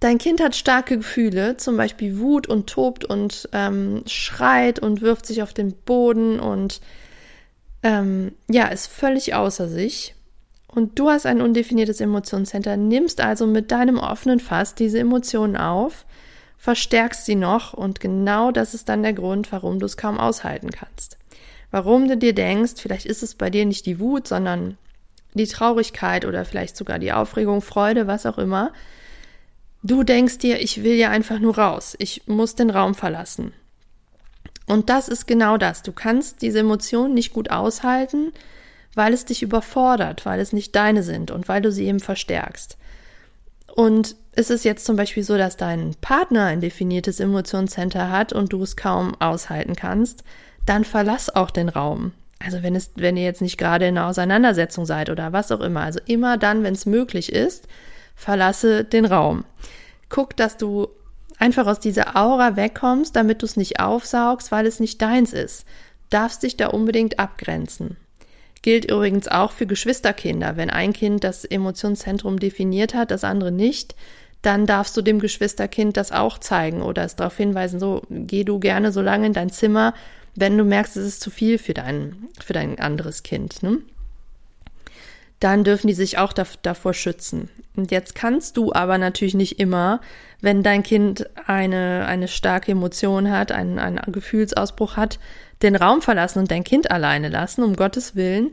dein 0.00 0.16
Kind 0.16 0.42
hat 0.42 0.56
starke 0.56 0.96
Gefühle, 0.96 1.58
zum 1.58 1.76
Beispiel 1.76 2.18
Wut 2.18 2.48
und 2.48 2.66
tobt 2.66 3.04
und 3.04 3.48
ähm, 3.52 4.02
schreit 4.06 4.78
und 4.78 5.02
wirft 5.02 5.26
sich 5.26 5.42
auf 5.42 5.52
den 5.52 5.74
Boden 5.74 6.40
und 6.40 6.80
ähm, 7.82 8.32
ja, 8.48 8.68
ist 8.68 8.86
völlig 8.86 9.34
außer 9.34 9.68
sich. 9.68 10.14
Und 10.72 10.98
du 10.98 11.10
hast 11.10 11.26
ein 11.26 11.40
undefiniertes 11.40 12.00
Emotionscenter, 12.00 12.76
nimmst 12.76 13.20
also 13.20 13.46
mit 13.46 13.72
deinem 13.72 13.98
offenen 13.98 14.40
Fass 14.40 14.74
diese 14.74 15.00
Emotionen 15.00 15.56
auf, 15.56 16.06
verstärkst 16.58 17.24
sie 17.24 17.34
noch 17.34 17.72
und 17.72 18.00
genau 18.00 18.52
das 18.52 18.74
ist 18.74 18.88
dann 18.88 19.02
der 19.02 19.14
Grund, 19.14 19.50
warum 19.50 19.78
du 19.78 19.86
es 19.86 19.96
kaum 19.96 20.18
aushalten 20.18 20.70
kannst 20.70 21.16
warum 21.70 22.08
du 22.08 22.16
dir 22.16 22.34
denkst, 22.34 22.74
vielleicht 22.76 23.06
ist 23.06 23.22
es 23.22 23.34
bei 23.34 23.50
dir 23.50 23.64
nicht 23.64 23.86
die 23.86 24.00
Wut, 24.00 24.26
sondern 24.26 24.76
die 25.34 25.46
Traurigkeit 25.46 26.24
oder 26.24 26.44
vielleicht 26.44 26.76
sogar 26.76 26.98
die 26.98 27.12
Aufregung, 27.12 27.62
Freude, 27.62 28.06
was 28.06 28.26
auch 28.26 28.38
immer. 28.38 28.72
Du 29.82 30.02
denkst 30.02 30.38
dir, 30.38 30.60
ich 30.60 30.82
will 30.82 30.94
ja 30.94 31.10
einfach 31.10 31.38
nur 31.38 31.56
raus, 31.56 31.94
ich 31.98 32.26
muss 32.26 32.54
den 32.54 32.70
Raum 32.70 32.94
verlassen. 32.94 33.52
Und 34.66 34.88
das 34.88 35.08
ist 35.08 35.26
genau 35.26 35.56
das. 35.56 35.82
Du 35.82 35.92
kannst 35.92 36.42
diese 36.42 36.60
Emotionen 36.60 37.14
nicht 37.14 37.32
gut 37.32 37.50
aushalten, 37.50 38.32
weil 38.94 39.12
es 39.12 39.24
dich 39.24 39.42
überfordert, 39.42 40.26
weil 40.26 40.40
es 40.40 40.52
nicht 40.52 40.74
deine 40.74 41.02
sind 41.02 41.30
und 41.30 41.48
weil 41.48 41.62
du 41.62 41.70
sie 41.70 41.86
eben 41.86 42.00
verstärkst. 42.00 42.76
Und 43.74 44.16
ist 44.34 44.50
es 44.50 44.64
jetzt 44.64 44.84
zum 44.84 44.96
Beispiel 44.96 45.22
so, 45.22 45.36
dass 45.36 45.56
dein 45.56 45.94
Partner 46.00 46.46
ein 46.46 46.60
definiertes 46.60 47.20
Emotionscenter 47.20 48.10
hat 48.10 48.32
und 48.32 48.52
du 48.52 48.62
es 48.62 48.76
kaum 48.76 49.14
aushalten 49.20 49.76
kannst, 49.76 50.24
dann 50.66 50.84
verlass 50.84 51.34
auch 51.34 51.50
den 51.50 51.68
Raum. 51.68 52.12
Also 52.38 52.62
wenn 52.62 52.74
es, 52.74 52.90
wenn 52.96 53.16
ihr 53.16 53.24
jetzt 53.24 53.42
nicht 53.42 53.58
gerade 53.58 53.86
in 53.86 53.98
einer 53.98 54.06
Auseinandersetzung 54.06 54.86
seid 54.86 55.10
oder 55.10 55.32
was 55.32 55.52
auch 55.52 55.60
immer. 55.60 55.82
Also 55.82 56.00
immer 56.06 56.38
dann, 56.38 56.62
wenn 56.62 56.74
es 56.74 56.86
möglich 56.86 57.32
ist, 57.32 57.68
verlasse 58.16 58.84
den 58.84 59.04
Raum. 59.04 59.44
Guck, 60.08 60.36
dass 60.36 60.56
du 60.56 60.88
einfach 61.38 61.66
aus 61.66 61.80
dieser 61.80 62.16
Aura 62.16 62.56
wegkommst, 62.56 63.14
damit 63.14 63.42
du 63.42 63.46
es 63.46 63.56
nicht 63.56 63.80
aufsaugst, 63.80 64.52
weil 64.52 64.66
es 64.66 64.80
nicht 64.80 65.00
deins 65.02 65.32
ist. 65.32 65.64
Darfst 66.08 66.42
dich 66.42 66.56
da 66.56 66.68
unbedingt 66.68 67.18
abgrenzen. 67.18 67.96
Gilt 68.62 68.90
übrigens 68.90 69.28
auch 69.28 69.52
für 69.52 69.66
Geschwisterkinder. 69.66 70.56
Wenn 70.56 70.70
ein 70.70 70.92
Kind 70.92 71.24
das 71.24 71.44
Emotionszentrum 71.44 72.38
definiert 72.38 72.94
hat, 72.94 73.10
das 73.10 73.24
andere 73.24 73.52
nicht, 73.52 73.94
dann 74.42 74.66
darfst 74.66 74.96
du 74.96 75.02
dem 75.02 75.18
Geschwisterkind 75.18 75.96
das 75.96 76.12
auch 76.12 76.38
zeigen 76.38 76.82
oder 76.82 77.04
es 77.04 77.16
darauf 77.16 77.36
hinweisen, 77.36 77.80
so 77.80 78.02
geh 78.10 78.44
du 78.44 78.58
gerne 78.58 78.92
so 78.92 79.00
lange 79.00 79.26
in 79.26 79.32
dein 79.32 79.50
Zimmer, 79.50 79.94
wenn 80.34 80.56
du 80.56 80.64
merkst, 80.64 80.96
es 80.96 81.06
ist 81.06 81.20
zu 81.20 81.30
viel 81.30 81.58
für 81.58 81.74
dein, 81.74 82.28
für 82.42 82.52
dein 82.52 82.78
anderes 82.78 83.22
Kind, 83.22 83.62
ne? 83.62 83.78
Dann 85.40 85.64
dürfen 85.64 85.88
die 85.88 85.94
sich 85.94 86.18
auch 86.18 86.32
davor 86.32 86.94
schützen. 86.94 87.48
Und 87.76 87.90
jetzt 87.90 88.14
kannst 88.14 88.56
du 88.56 88.72
aber 88.72 88.98
natürlich 88.98 89.34
nicht 89.34 89.58
immer, 89.58 90.00
wenn 90.40 90.62
dein 90.62 90.82
Kind 90.82 91.28
eine, 91.46 92.06
eine 92.06 92.28
starke 92.28 92.72
Emotion 92.72 93.30
hat, 93.30 93.52
einen, 93.52 93.78
einen 93.78 94.00
Gefühlsausbruch 94.12 94.96
hat, 94.96 95.18
den 95.62 95.76
Raum 95.76 96.02
verlassen 96.02 96.40
und 96.40 96.50
dein 96.50 96.64
Kind 96.64 96.90
alleine 96.90 97.28
lassen, 97.28 97.62
um 97.62 97.74
Gottes 97.74 98.16
Willen. 98.16 98.50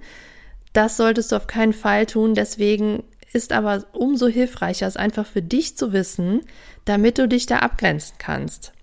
Das 0.73 0.97
solltest 0.97 1.31
du 1.31 1.35
auf 1.35 1.47
keinen 1.47 1.73
Fall 1.73 2.05
tun. 2.05 2.35
Deswegen 2.35 3.03
ist 3.33 3.51
aber 3.51 3.85
umso 3.93 4.27
hilfreicher, 4.27 4.87
es 4.87 4.97
einfach 4.97 5.25
für 5.25 5.41
dich 5.41 5.77
zu 5.77 5.93
wissen, 5.93 6.41
damit 6.85 7.17
du 7.17 7.27
dich 7.27 7.45
da 7.45 7.59
abgrenzen 7.59 8.15
kannst 8.17 8.73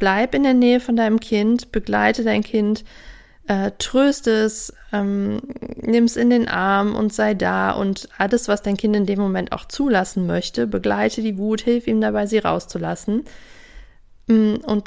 bleib 0.00 0.34
in 0.34 0.42
der 0.42 0.54
Nähe 0.54 0.80
von 0.80 0.96
deinem 0.96 1.20
Kind, 1.20 1.70
begleite 1.70 2.24
dein 2.24 2.42
Kind, 2.42 2.84
äh, 3.46 3.72
tröste 3.78 4.30
es, 4.30 4.72
ähm, 4.92 5.40
nimm 5.76 6.04
es 6.04 6.16
in 6.16 6.30
den 6.30 6.48
Arm 6.48 6.94
und 6.94 7.12
sei 7.12 7.34
da 7.34 7.72
und 7.72 8.08
alles, 8.18 8.48
was 8.48 8.62
dein 8.62 8.76
Kind 8.76 8.94
in 8.94 9.06
dem 9.06 9.18
Moment 9.18 9.52
auch 9.52 9.66
zulassen 9.66 10.26
möchte, 10.26 10.66
begleite 10.66 11.22
die 11.22 11.38
Wut, 11.38 11.62
hilf 11.62 11.86
ihm 11.86 12.00
dabei, 12.00 12.26
sie 12.26 12.38
rauszulassen 12.38 13.24
mm, 14.26 14.56
und 14.64 14.84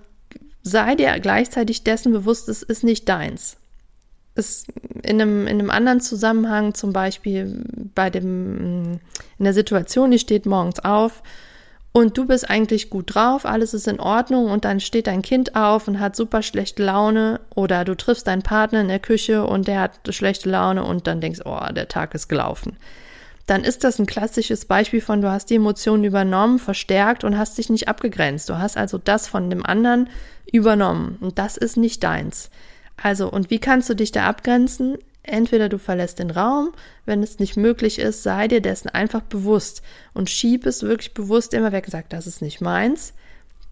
sei 0.62 0.96
dir 0.96 1.20
gleichzeitig 1.20 1.84
dessen 1.84 2.13
bewusst, 2.13 2.48
es 2.48 2.63
ist 2.63 2.84
nicht 2.84 3.10
deins. 3.10 3.58
Es 4.36 4.66
in 5.04 5.22
einem, 5.22 5.46
in 5.48 5.60
einem 5.60 5.70
anderen 5.70 6.00
Zusammenhang, 6.00 6.74
zum 6.74 6.94
Beispiel 6.94 7.66
bei 7.94 8.10
dem, 8.10 8.92
mm, 8.94 9.00
in 9.39 9.44
der 9.44 9.54
Situation, 9.54 10.12
die 10.12 10.20
steht 10.20 10.46
morgens 10.46 10.80
auf 10.80 11.22
und 11.94 12.18
du 12.18 12.26
bist 12.26 12.50
eigentlich 12.50 12.90
gut 12.90 13.14
drauf, 13.14 13.46
alles 13.46 13.76
ist 13.76 13.88
in 13.88 14.00
Ordnung 14.00 14.48
und 14.50 14.66
dann 14.66 14.80
steht 14.80 15.06
dein 15.06 15.22
Kind 15.22 15.56
auf 15.56 15.88
und 15.88 16.00
hat 16.00 16.16
super 16.16 16.42
schlechte 16.42 16.84
Laune 16.84 17.40
oder 17.54 17.86
du 17.86 17.96
triffst 17.96 18.26
deinen 18.26 18.42
Partner 18.42 18.82
in 18.82 18.88
der 18.88 19.00
Küche 19.00 19.46
und 19.46 19.68
der 19.68 19.80
hat 19.82 20.00
schlechte 20.10 20.50
Laune 20.50 20.84
und 20.84 21.06
dann 21.06 21.22
denkst, 21.22 21.42
oh, 21.46 21.60
der 21.72 21.88
Tag 21.88 22.16
ist 22.16 22.28
gelaufen. 22.28 22.78
Dann 23.46 23.64
ist 23.64 23.84
das 23.84 24.00
ein 24.00 24.08
klassisches 24.08 24.66
Beispiel 24.66 25.02
von, 25.02 25.22
du 25.22 25.30
hast 25.30 25.52
die 25.52 25.56
Emotionen 25.56 26.04
übernommen, 26.04 26.58
verstärkt 26.58 27.24
und 27.24 27.38
hast 27.38 27.60
dich 27.60 27.70
nicht 27.70 27.88
abgegrenzt. 27.88 28.50
Du 28.50 28.58
hast 28.58 28.76
also 28.76 28.98
das 28.98 29.28
von 29.28 29.52
dem 29.52 29.64
anderen 29.64 30.10
übernommen 30.52 31.18
und 31.22 31.38
das 31.38 31.58
ist 31.58 31.78
nicht 31.78 32.04
deins. 32.04 32.50
Also, 33.02 33.30
und 33.30 33.52
wie 33.52 33.60
kannst 33.60 33.90
du 33.90 33.96
dich 33.96 34.12
da 34.12 34.28
abgrenzen? 34.28 34.98
Entweder 35.24 35.70
du 35.70 35.78
verlässt 35.78 36.20
den 36.20 36.32
Raum, 36.32 36.74
wenn 37.06 37.24
es 37.24 37.40
nicht 37.40 37.56
möglich 37.56 37.98
ist, 37.98 38.24
sei 38.24 38.50
dir 38.50 38.60
dessen 38.62 38.90
einfach 38.90 39.22
bewusst 39.22 39.82
und 40.14 40.30
schieb 40.30 40.66
es 40.66 40.84
wirklich 40.84 41.14
bewusst 41.14 41.54
immer 41.54 41.72
weg. 41.72 41.86
Sag, 41.88 42.10
das 42.10 42.28
ist 42.28 42.42
nicht 42.42 42.60
meins, 42.60 43.14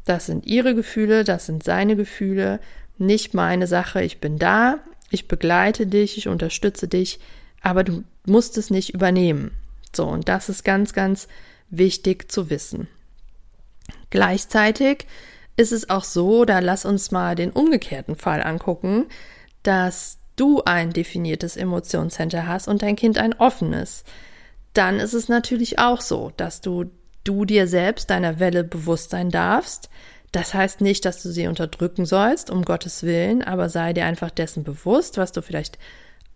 das 0.06 0.28
sind 0.28 0.46
ihre 0.46 0.74
Gefühle, 0.74 1.26
das 1.26 1.46
sind 1.46 1.64
seine 1.64 1.98
Gefühle, 1.98 2.60
nicht 2.98 3.34
meine 3.34 3.68
Sache. 3.68 4.02
Ich 4.02 4.20
bin 4.20 4.38
da, 4.38 4.80
ich 5.10 5.28
begleite 5.28 5.88
dich, 5.88 6.18
ich 6.18 6.30
unterstütze 6.30 6.88
dich, 6.88 7.20
aber 7.62 7.84
du 7.84 8.04
musst 8.26 8.58
es 8.58 8.70
nicht 8.70 8.94
übernehmen. 8.94 9.52
So, 9.94 10.08
und 10.08 10.30
das 10.30 10.48
ist 10.48 10.64
ganz, 10.64 10.94
ganz 10.94 11.28
wichtig 11.70 12.32
zu 12.32 12.50
wissen. 12.50 12.88
Gleichzeitig 14.10 15.06
ist 15.58 15.74
es 15.74 15.90
auch 15.90 16.06
so, 16.06 16.46
da 16.46 16.60
lass 16.60 16.86
uns 16.86 17.12
mal 17.12 17.36
den 17.36 17.52
umgekehrten 17.52 18.16
Fall 18.16 18.42
angucken, 18.42 19.08
dass 19.64 20.18
du 20.36 20.64
ein 20.64 20.92
definiertes 20.92 21.58
Emotionscenter 21.58 22.48
hast 22.48 22.68
und 22.68 22.82
dein 22.82 22.96
Kind 22.96 23.18
ein 23.18 23.34
offenes. 23.34 24.04
Dann 24.74 25.00
ist 25.00 25.14
es 25.14 25.28
natürlich 25.28 25.80
auch 25.80 26.02
so, 26.02 26.32
dass 26.38 26.62
du 26.62 26.92
du 27.24 27.46
dir 27.46 27.68
selbst 27.68 28.10
deiner 28.10 28.40
Welle 28.40 28.64
bewusst 28.64 29.12
sein 29.12 29.30
darfst. 29.30 29.90
Das 30.32 30.54
heißt 30.54 30.82
nicht, 30.82 31.06
dass 31.06 31.22
du 31.22 31.30
sie 31.30 31.48
unterdrücken 31.48 32.06
sollst, 32.06 32.50
um 32.50 32.64
Gottes 32.64 33.04
Willen, 33.04 33.44
aber 33.44 33.70
sei 33.70 33.94
dir 33.94 34.06
einfach 34.06 34.32
dessen 34.32 34.64
bewusst, 34.64 35.18
was 35.18 35.32
du 35.32 35.42
vielleicht 35.42 35.78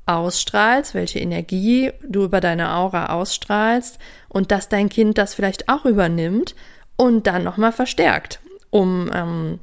ausstrahlst, 0.05 0.93
welche 0.93 1.19
Energie 1.19 1.91
du 2.07 2.25
über 2.25 2.41
deine 2.41 2.75
Aura 2.75 3.07
ausstrahlst 3.07 3.97
und 4.29 4.51
dass 4.51 4.69
dein 4.69 4.89
Kind 4.89 5.17
das 5.17 5.33
vielleicht 5.33 5.69
auch 5.69 5.85
übernimmt 5.85 6.55
und 6.95 7.25
dann 7.25 7.43
nochmal 7.43 7.71
verstärkt 7.71 8.39
um, 8.69 9.09
ähm, 9.13 9.59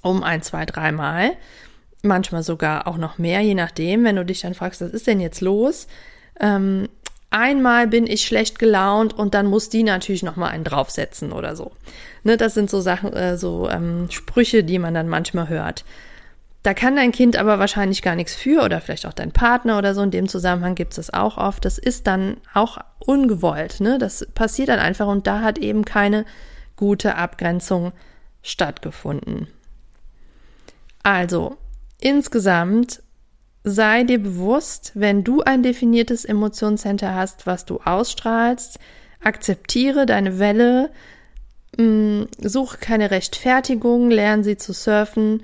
um 0.00 0.22
ein, 0.22 0.42
zwei, 0.42 0.64
dreimal. 0.64 1.32
Manchmal 2.02 2.42
sogar 2.42 2.86
auch 2.86 2.96
noch 2.96 3.18
mehr, 3.18 3.40
je 3.40 3.54
nachdem, 3.54 4.04
wenn 4.04 4.16
du 4.16 4.24
dich 4.24 4.40
dann 4.40 4.54
fragst, 4.54 4.80
was 4.80 4.90
ist 4.90 5.06
denn 5.06 5.20
jetzt 5.20 5.40
los? 5.40 5.86
Ähm, 6.40 6.88
einmal 7.30 7.86
bin 7.86 8.06
ich 8.06 8.26
schlecht 8.26 8.58
gelaunt 8.58 9.14
und 9.14 9.34
dann 9.34 9.46
muss 9.46 9.68
die 9.68 9.84
natürlich 9.84 10.22
noch 10.22 10.36
mal 10.36 10.48
einen 10.48 10.64
draufsetzen 10.64 11.32
oder 11.32 11.54
so. 11.54 11.72
Ne, 12.24 12.36
das 12.36 12.54
sind 12.54 12.70
so 12.70 12.80
Sachen, 12.80 13.12
äh, 13.12 13.38
so 13.38 13.68
ähm, 13.70 14.08
Sprüche, 14.10 14.64
die 14.64 14.78
man 14.78 14.94
dann 14.94 15.08
manchmal 15.08 15.48
hört. 15.48 15.84
Da 16.62 16.74
kann 16.74 16.94
dein 16.94 17.10
Kind 17.10 17.36
aber 17.36 17.58
wahrscheinlich 17.58 18.02
gar 18.02 18.14
nichts 18.14 18.36
für 18.36 18.62
oder 18.62 18.80
vielleicht 18.80 19.06
auch 19.06 19.12
dein 19.12 19.32
Partner 19.32 19.78
oder 19.78 19.94
so. 19.94 20.02
In 20.02 20.12
dem 20.12 20.28
Zusammenhang 20.28 20.76
gibt 20.76 20.92
es 20.92 20.96
das 20.96 21.12
auch 21.12 21.36
oft. 21.36 21.64
Das 21.64 21.78
ist 21.78 22.06
dann 22.06 22.36
auch 22.54 22.78
ungewollt. 23.00 23.80
Ne? 23.80 23.98
Das 23.98 24.26
passiert 24.34 24.68
dann 24.68 24.78
einfach 24.78 25.08
und 25.08 25.26
da 25.26 25.40
hat 25.40 25.58
eben 25.58 25.84
keine 25.84 26.24
gute 26.76 27.16
Abgrenzung 27.16 27.92
stattgefunden. 28.42 29.48
Also, 31.02 31.56
insgesamt 32.02 33.02
sei 33.64 34.04
dir 34.04 34.20
bewusst, 34.20 34.92
wenn 34.94 35.24
du 35.24 35.42
ein 35.42 35.62
definiertes 35.62 36.24
Emotionscenter 36.24 37.14
hast, 37.14 37.46
was 37.46 37.64
du 37.64 37.80
ausstrahlst, 37.84 38.78
akzeptiere 39.22 40.04
deine 40.04 40.38
Welle, 40.38 40.90
mm, 41.76 42.24
suche 42.40 42.78
keine 42.78 43.10
Rechtfertigung, 43.10 44.10
lerne 44.10 44.42
sie 44.42 44.56
zu 44.56 44.72
surfen 44.72 45.42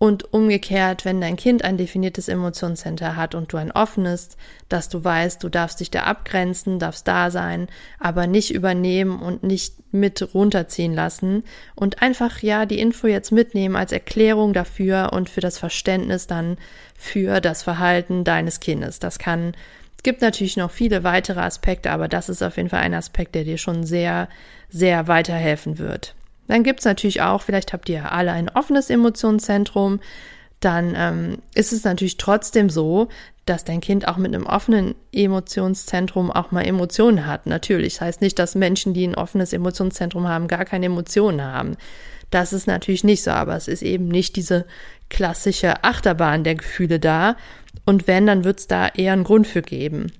und 0.00 0.32
umgekehrt, 0.32 1.04
wenn 1.04 1.20
dein 1.20 1.36
Kind 1.36 1.62
ein 1.62 1.76
definiertes 1.76 2.28
Emotionscenter 2.28 3.16
hat 3.16 3.34
und 3.34 3.52
du 3.52 3.58
ein 3.58 3.70
offenes, 3.70 4.30
dass 4.70 4.88
du 4.88 5.04
weißt, 5.04 5.44
du 5.44 5.50
darfst 5.50 5.78
dich 5.78 5.90
da 5.90 6.04
abgrenzen, 6.04 6.78
darfst 6.78 7.06
da 7.06 7.30
sein, 7.30 7.68
aber 7.98 8.26
nicht 8.26 8.50
übernehmen 8.54 9.20
und 9.20 9.42
nicht 9.42 9.74
mit 9.92 10.32
runterziehen 10.32 10.94
lassen 10.94 11.44
und 11.74 12.00
einfach 12.00 12.40
ja 12.40 12.64
die 12.64 12.80
Info 12.80 13.08
jetzt 13.08 13.30
mitnehmen 13.30 13.76
als 13.76 13.92
Erklärung 13.92 14.54
dafür 14.54 15.10
und 15.12 15.28
für 15.28 15.42
das 15.42 15.58
Verständnis 15.58 16.26
dann 16.26 16.56
für 16.96 17.42
das 17.42 17.62
Verhalten 17.62 18.24
deines 18.24 18.60
Kindes. 18.60 19.00
Das 19.00 19.18
kann 19.18 19.52
es 19.98 20.02
gibt 20.02 20.22
natürlich 20.22 20.56
noch 20.56 20.70
viele 20.70 21.04
weitere 21.04 21.40
Aspekte, 21.40 21.90
aber 21.90 22.08
das 22.08 22.30
ist 22.30 22.42
auf 22.42 22.56
jeden 22.56 22.70
Fall 22.70 22.80
ein 22.80 22.94
Aspekt, 22.94 23.34
der 23.34 23.44
dir 23.44 23.58
schon 23.58 23.84
sehr, 23.84 24.30
sehr 24.70 25.08
weiterhelfen 25.08 25.76
wird. 25.76 26.14
Dann 26.50 26.64
gibt's 26.64 26.84
natürlich 26.84 27.22
auch, 27.22 27.42
vielleicht 27.42 27.72
habt 27.72 27.88
ihr 27.88 28.10
alle 28.10 28.32
ein 28.32 28.48
offenes 28.48 28.90
Emotionszentrum, 28.90 30.00
dann 30.58 30.94
ähm, 30.96 31.38
ist 31.54 31.72
es 31.72 31.84
natürlich 31.84 32.16
trotzdem 32.16 32.68
so, 32.68 33.08
dass 33.46 33.64
dein 33.64 33.80
Kind 33.80 34.08
auch 34.08 34.16
mit 34.16 34.34
einem 34.34 34.46
offenen 34.46 34.96
Emotionszentrum 35.12 36.30
auch 36.30 36.50
mal 36.50 36.66
Emotionen 36.66 37.24
hat. 37.24 37.46
Natürlich. 37.46 37.94
Das 37.94 38.00
heißt 38.00 38.20
nicht, 38.20 38.38
dass 38.38 38.56
Menschen, 38.56 38.94
die 38.94 39.06
ein 39.06 39.14
offenes 39.14 39.52
Emotionszentrum 39.52 40.28
haben, 40.28 40.48
gar 40.48 40.64
keine 40.64 40.86
Emotionen 40.86 41.40
haben. 41.40 41.76
Das 42.30 42.52
ist 42.52 42.66
natürlich 42.66 43.04
nicht 43.04 43.22
so, 43.22 43.30
aber 43.30 43.54
es 43.54 43.68
ist 43.68 43.82
eben 43.82 44.08
nicht 44.08 44.34
diese 44.34 44.66
klassische 45.08 45.84
Achterbahn 45.84 46.42
der 46.42 46.56
Gefühle 46.56 46.98
da. 46.98 47.36
Und 47.86 48.08
wenn, 48.08 48.26
dann 48.26 48.42
wird 48.42 48.58
es 48.58 48.66
da 48.66 48.88
eher 48.88 49.12
einen 49.12 49.24
Grund 49.24 49.46
für 49.46 49.62
geben. 49.62 50.12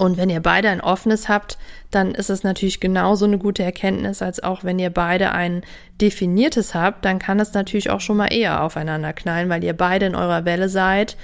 Und 0.00 0.16
wenn 0.16 0.30
ihr 0.30 0.40
beide 0.40 0.70
ein 0.70 0.80
offenes 0.80 1.28
habt, 1.28 1.58
dann 1.90 2.14
ist 2.14 2.30
es 2.30 2.42
natürlich 2.42 2.80
genauso 2.80 3.26
eine 3.26 3.36
gute 3.36 3.62
Erkenntnis, 3.62 4.22
als 4.22 4.42
auch 4.42 4.64
wenn 4.64 4.78
ihr 4.78 4.88
beide 4.88 5.32
ein 5.32 5.60
definiertes 6.00 6.74
habt, 6.74 7.04
dann 7.04 7.18
kann 7.18 7.38
es 7.38 7.52
natürlich 7.52 7.90
auch 7.90 8.00
schon 8.00 8.16
mal 8.16 8.32
eher 8.32 8.64
aufeinander 8.64 9.12
knallen, 9.12 9.50
weil 9.50 9.62
ihr 9.62 9.74
beide 9.74 10.06
in 10.06 10.14
eurer 10.14 10.46
Welle 10.46 10.70
seid 10.70 11.18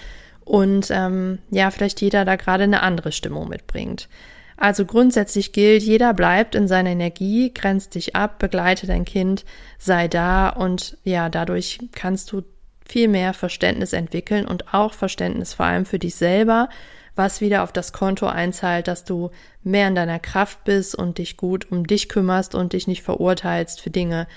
und 0.44 0.90
ähm, 0.90 1.38
ja, 1.50 1.70
vielleicht 1.70 2.02
jeder 2.02 2.26
da 2.26 2.36
gerade 2.36 2.64
eine 2.64 2.82
andere 2.82 3.12
Stimmung 3.12 3.48
mitbringt. 3.48 4.10
Also 4.58 4.84
grundsätzlich 4.84 5.52
gilt, 5.52 5.82
jeder 5.82 6.12
bleibt 6.12 6.54
in 6.54 6.68
seiner 6.68 6.90
Energie, 6.90 7.54
grenzt 7.54 7.94
dich 7.94 8.14
ab, 8.14 8.38
begleite 8.38 8.86
dein 8.86 9.06
Kind, 9.06 9.46
sei 9.78 10.06
da 10.06 10.50
und 10.50 10.98
ja, 11.02 11.30
dadurch 11.30 11.78
kannst 11.94 12.30
du 12.30 12.42
viel 12.86 13.08
mehr 13.08 13.32
Verständnis 13.32 13.94
entwickeln 13.94 14.46
und 14.46 14.74
auch 14.74 14.92
Verständnis 14.92 15.54
vor 15.54 15.64
allem 15.64 15.86
für 15.86 15.98
dich 15.98 16.14
selber, 16.16 16.68
was 17.16 17.40
wieder 17.40 17.62
auf 17.62 17.72
das 17.72 17.92
Konto 17.92 18.26
einzahlt, 18.26 18.86
dass 18.86 19.04
du 19.04 19.30
mehr 19.64 19.88
in 19.88 19.94
deiner 19.94 20.20
Kraft 20.20 20.64
bist 20.64 20.94
und 20.94 21.18
dich 21.18 21.36
gut 21.36 21.70
um 21.72 21.86
dich 21.86 22.08
kümmerst 22.08 22.54
und 22.54 22.74
dich 22.74 22.86
nicht 22.86 23.02
verurteilst 23.02 23.80
für 23.80 23.90
Dinge, 23.90 24.28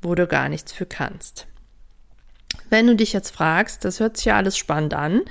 wo 0.00 0.14
du 0.14 0.26
gar 0.26 0.48
nichts 0.48 0.72
für 0.72 0.86
kannst. 0.86 1.46
Wenn 2.70 2.86
du 2.86 2.96
dich 2.96 3.12
jetzt 3.12 3.30
fragst, 3.30 3.84
das 3.84 4.00
hört 4.00 4.16
sich 4.16 4.26
ja 4.26 4.36
alles 4.36 4.56
spannend 4.56 4.94
an 4.94 5.22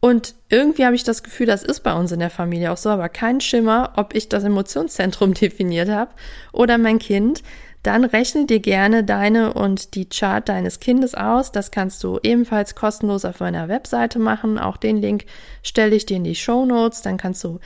und 0.00 0.34
irgendwie 0.48 0.84
habe 0.84 0.94
ich 0.94 1.04
das 1.04 1.22
Gefühl, 1.22 1.46
das 1.46 1.62
ist 1.62 1.80
bei 1.80 1.92
uns 1.92 2.12
in 2.12 2.20
der 2.20 2.30
Familie 2.30 2.72
auch 2.72 2.76
so, 2.76 2.90
aber 2.90 3.08
kein 3.08 3.40
Schimmer, 3.40 3.92
ob 3.96 4.14
ich 4.14 4.28
das 4.28 4.44
Emotionszentrum 4.44 5.34
definiert 5.34 5.88
habe 5.88 6.12
oder 6.52 6.78
mein 6.78 6.98
Kind, 6.98 7.42
dann 7.82 8.04
rechne 8.04 8.46
dir 8.46 8.60
gerne 8.60 9.04
deine 9.04 9.54
und 9.54 9.94
die 9.94 10.08
Chart 10.08 10.48
deines 10.48 10.80
Kindes 10.80 11.14
aus. 11.14 11.52
Das 11.52 11.70
kannst 11.70 12.02
du 12.02 12.18
ebenfalls 12.22 12.74
kostenlos 12.74 13.24
auf 13.24 13.40
meiner 13.40 13.68
Webseite 13.68 14.18
machen. 14.18 14.58
Auch 14.58 14.76
den 14.76 14.96
Link 14.96 15.24
stelle 15.62 15.94
ich 15.94 16.06
dir 16.06 16.16
in 16.16 16.24
die 16.24 16.34
Show 16.34 16.66
Notes. 16.66 17.02
Dann 17.02 17.16
kannst 17.16 17.44
du 17.44 17.60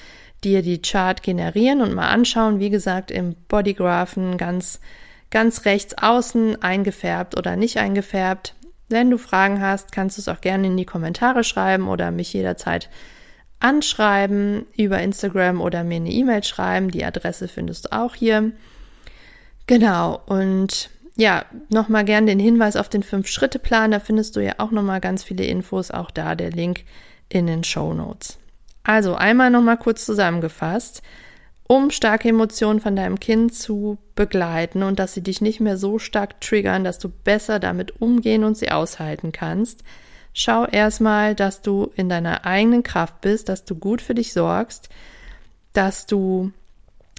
dir 0.44 0.62
die 0.62 0.82
Chart 0.82 1.22
generieren 1.22 1.80
und 1.80 1.94
mal 1.94 2.08
anschauen. 2.08 2.60
Wie 2.60 2.70
gesagt, 2.70 3.10
im 3.10 3.34
Bodygraphen 3.48 4.36
ganz, 4.36 4.80
ganz 5.30 5.64
rechts 5.64 5.96
außen 5.96 6.62
eingefärbt 6.62 7.38
oder 7.38 7.56
nicht 7.56 7.78
eingefärbt. 7.78 8.54
Wenn 8.88 9.10
du 9.10 9.18
Fragen 9.18 9.60
hast, 9.60 9.92
kannst 9.92 10.18
du 10.18 10.20
es 10.20 10.28
auch 10.28 10.40
gerne 10.40 10.66
in 10.66 10.76
die 10.76 10.84
Kommentare 10.84 11.44
schreiben 11.44 11.88
oder 11.88 12.10
mich 12.10 12.32
jederzeit 12.32 12.90
anschreiben 13.60 14.66
über 14.76 15.00
Instagram 15.00 15.60
oder 15.60 15.84
mir 15.84 15.96
eine 15.96 16.10
E-Mail 16.10 16.42
schreiben. 16.42 16.90
Die 16.90 17.04
Adresse 17.04 17.46
findest 17.46 17.86
du 17.86 17.92
auch 17.92 18.14
hier. 18.14 18.52
Genau, 19.70 20.20
und 20.26 20.90
ja, 21.14 21.44
nochmal 21.68 22.04
gern 22.04 22.26
den 22.26 22.40
Hinweis 22.40 22.74
auf 22.74 22.88
den 22.88 23.04
Fünf-Schritte-Plan. 23.04 23.92
Da 23.92 24.00
findest 24.00 24.34
du 24.34 24.40
ja 24.40 24.54
auch 24.58 24.72
nochmal 24.72 25.00
ganz 25.00 25.22
viele 25.22 25.44
Infos, 25.44 25.92
auch 25.92 26.10
da 26.10 26.34
der 26.34 26.50
Link 26.50 26.82
in 27.28 27.46
den 27.46 27.62
Show 27.62 27.94
Notes. 27.94 28.36
Also 28.82 29.14
einmal 29.14 29.48
nochmal 29.52 29.76
kurz 29.76 30.04
zusammengefasst. 30.04 31.02
Um 31.68 31.92
starke 31.92 32.30
Emotionen 32.30 32.80
von 32.80 32.96
deinem 32.96 33.20
Kind 33.20 33.54
zu 33.54 33.98
begleiten 34.16 34.82
und 34.82 34.98
dass 34.98 35.14
sie 35.14 35.22
dich 35.22 35.40
nicht 35.40 35.60
mehr 35.60 35.76
so 35.76 36.00
stark 36.00 36.40
triggern, 36.40 36.82
dass 36.82 36.98
du 36.98 37.08
besser 37.08 37.60
damit 37.60 38.00
umgehen 38.02 38.42
und 38.42 38.56
sie 38.56 38.72
aushalten 38.72 39.30
kannst, 39.30 39.84
schau 40.32 40.66
erstmal, 40.66 41.36
dass 41.36 41.62
du 41.62 41.92
in 41.94 42.08
deiner 42.08 42.44
eigenen 42.44 42.82
Kraft 42.82 43.20
bist, 43.20 43.48
dass 43.48 43.64
du 43.64 43.76
gut 43.76 44.02
für 44.02 44.14
dich 44.14 44.32
sorgst, 44.32 44.88
dass 45.72 46.06
du 46.06 46.50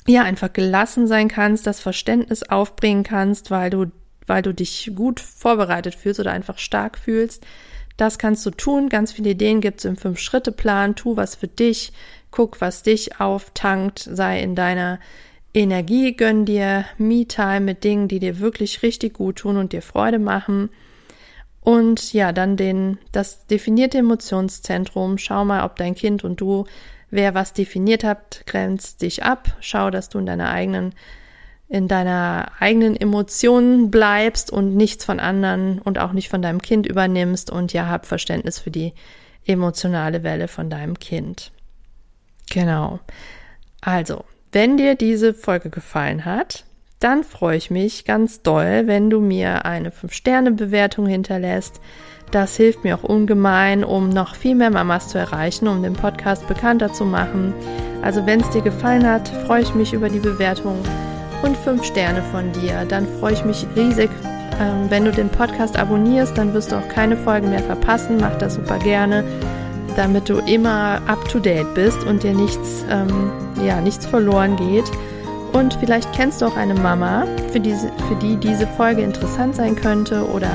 ja 0.08 0.24
einfach 0.24 0.54
gelassen 0.54 1.08
sein 1.08 1.28
kannst, 1.28 1.68
das 1.68 1.80
Verständnis 1.80 2.44
aufbringen 2.44 3.04
kannst, 3.04 3.52
weil 3.52 3.70
du, 3.70 3.86
weil 4.26 4.42
du 4.42 4.54
dich 4.54 4.92
gut 4.96 5.20
vorbereitet 5.20 5.96
fühlst 5.96 6.20
oder 6.20 6.32
einfach 6.32 6.58
stark 6.58 6.98
fühlst. 6.98 7.46
Das 7.98 8.18
kannst 8.18 8.46
du 8.46 8.52
tun. 8.52 8.90
Ganz 8.90 9.12
viele 9.12 9.32
Ideen 9.32 9.62
gibt 9.62 9.80
es 9.80 9.86
im 9.86 9.96
Fünf-Schritte-Plan. 9.96 10.96
Tu 10.96 11.18
was 11.18 11.36
für 11.36 11.48
dich. 11.48 11.94
Guck, 12.32 12.62
was 12.62 12.84
dich 12.84 13.20
auftankt. 13.20 14.00
Sei 14.00 14.42
in 14.42 14.56
deiner 14.56 15.00
Energie. 15.54 16.16
Gönn 16.16 16.46
dir 16.46 16.86
Me-Time 16.98 17.62
mit 17.62 17.84
Dingen, 17.84 18.08
die 18.08 18.20
dir 18.20 18.40
wirklich 18.40 18.82
richtig 18.82 19.14
gut 19.14 19.38
tun 19.38 19.58
und 19.58 19.74
dir 19.74 19.82
Freude 19.82 20.18
machen. 20.18 20.70
Und 21.60 22.14
ja, 22.14 22.32
dann 22.32 22.58
den, 22.58 22.98
das 23.12 23.46
definierte 23.46 24.00
Emotionszentrum. 24.00 25.20
Schau 25.20 25.46
mal, 25.46 25.64
ob 25.64 25.76
dein 25.76 25.94
Kind 25.94 26.24
und 26.24 26.42
du 26.42 26.66
Wer 27.12 27.36
was 27.36 27.54
definiert 27.54 28.04
hat, 28.04 28.44
grenzt 28.46 29.02
dich 29.02 29.24
ab. 29.24 29.56
Schau, 29.60 29.92
dass 29.92 30.10
du 30.10 30.18
in 30.18 30.26
deiner 30.26 30.50
eigenen, 30.50 30.94
in 31.68 31.88
deiner 31.88 32.52
eigenen 32.60 32.96
Emotionen 32.96 33.92
bleibst 33.92 34.50
und 34.50 34.76
nichts 34.76 35.04
von 35.04 35.20
anderen 35.20 35.80
und 35.80 36.00
auch 36.00 36.14
nicht 36.14 36.30
von 36.30 36.42
deinem 36.42 36.62
Kind 36.62 36.88
übernimmst 36.88 37.52
und 37.52 37.74
ja, 37.74 37.88
hab 37.88 38.06
Verständnis 38.06 38.60
für 38.60 38.72
die 38.72 38.94
emotionale 39.46 40.24
Welle 40.24 40.48
von 40.48 40.70
deinem 40.70 41.00
Kind. 41.00 41.52
Genau. 42.50 43.00
Also, 43.82 44.24
wenn 44.52 44.78
dir 44.78 44.96
diese 44.96 45.34
Folge 45.34 45.70
gefallen 45.70 46.26
hat, 46.26 46.66
dann 47.00 47.24
freue 47.24 47.58
ich 47.58 47.72
mich 47.72 48.06
ganz 48.06 48.42
doll, 48.42 48.84
wenn 48.86 49.10
du 49.10 49.20
mir 49.20 49.66
eine 49.66 49.90
5-Sterne-Bewertung 49.90 51.08
hinterlässt. 51.08 51.82
Das 52.32 52.56
hilft 52.56 52.86
mir 52.86 52.96
auch 52.96 53.04
ungemein, 53.04 53.84
um 53.84 54.08
noch 54.08 54.36
viel 54.36 54.56
mehr 54.56 54.72
Mamas 54.72 55.10
zu 55.10 55.18
erreichen, 55.18 55.68
um 55.68 55.84
den 55.84 55.94
Podcast 55.94 56.48
bekannter 56.48 56.94
zu 56.94 57.04
machen. 57.04 57.54
Also 58.02 58.26
wenn 58.26 58.40
es 58.40 58.50
dir 58.52 58.62
gefallen 58.62 59.06
hat, 59.06 59.28
freue 59.46 59.62
ich 59.62 59.76
mich 59.76 59.92
über 59.92 60.08
die 60.08 60.20
Bewertung 60.20 60.78
und 61.44 61.58
5 61.58 61.84
Sterne 61.84 62.24
von 62.32 62.52
dir. 62.54 62.86
Dann 62.88 63.06
freue 63.20 63.34
ich 63.34 63.44
mich 63.44 63.68
riesig, 63.76 64.10
ähm, 64.62 64.90
wenn 64.90 65.04
du 65.04 65.12
den 65.12 65.28
Podcast 65.28 65.78
abonnierst, 65.78 66.38
dann 66.38 66.54
wirst 66.54 66.72
du 66.72 66.78
auch 66.78 66.88
keine 66.88 67.18
Folgen 67.18 67.50
mehr 67.50 67.64
verpassen. 67.64 68.18
Mach 68.22 68.38
das 68.38 68.56
super 68.56 68.80
gerne, 68.80 69.26
damit 69.98 70.30
du 70.30 70.38
immer 70.38 71.02
up 71.08 71.28
to 71.28 71.40
date 71.40 71.74
bist 71.74 72.04
und 72.06 72.24
dir 72.24 72.34
nichts, 72.34 72.86
ähm, 72.90 73.30
ja, 73.66 73.82
nichts 73.82 74.06
verloren 74.06 74.56
geht. 74.56 74.90
Und 75.52 75.74
vielleicht 75.82 76.14
kennst 76.14 76.42
du 76.42 76.46
auch 76.46 76.56
eine 76.56 76.76
Mama, 76.76 77.26
für, 77.52 77.60
diese, 77.60 77.92
für 78.08 78.16
die 78.22 78.38
diese 78.38 78.68
Folge 78.68 79.02
interessant 79.02 79.56
sein 79.56 79.76
könnte 79.76 80.26
oder 80.30 80.50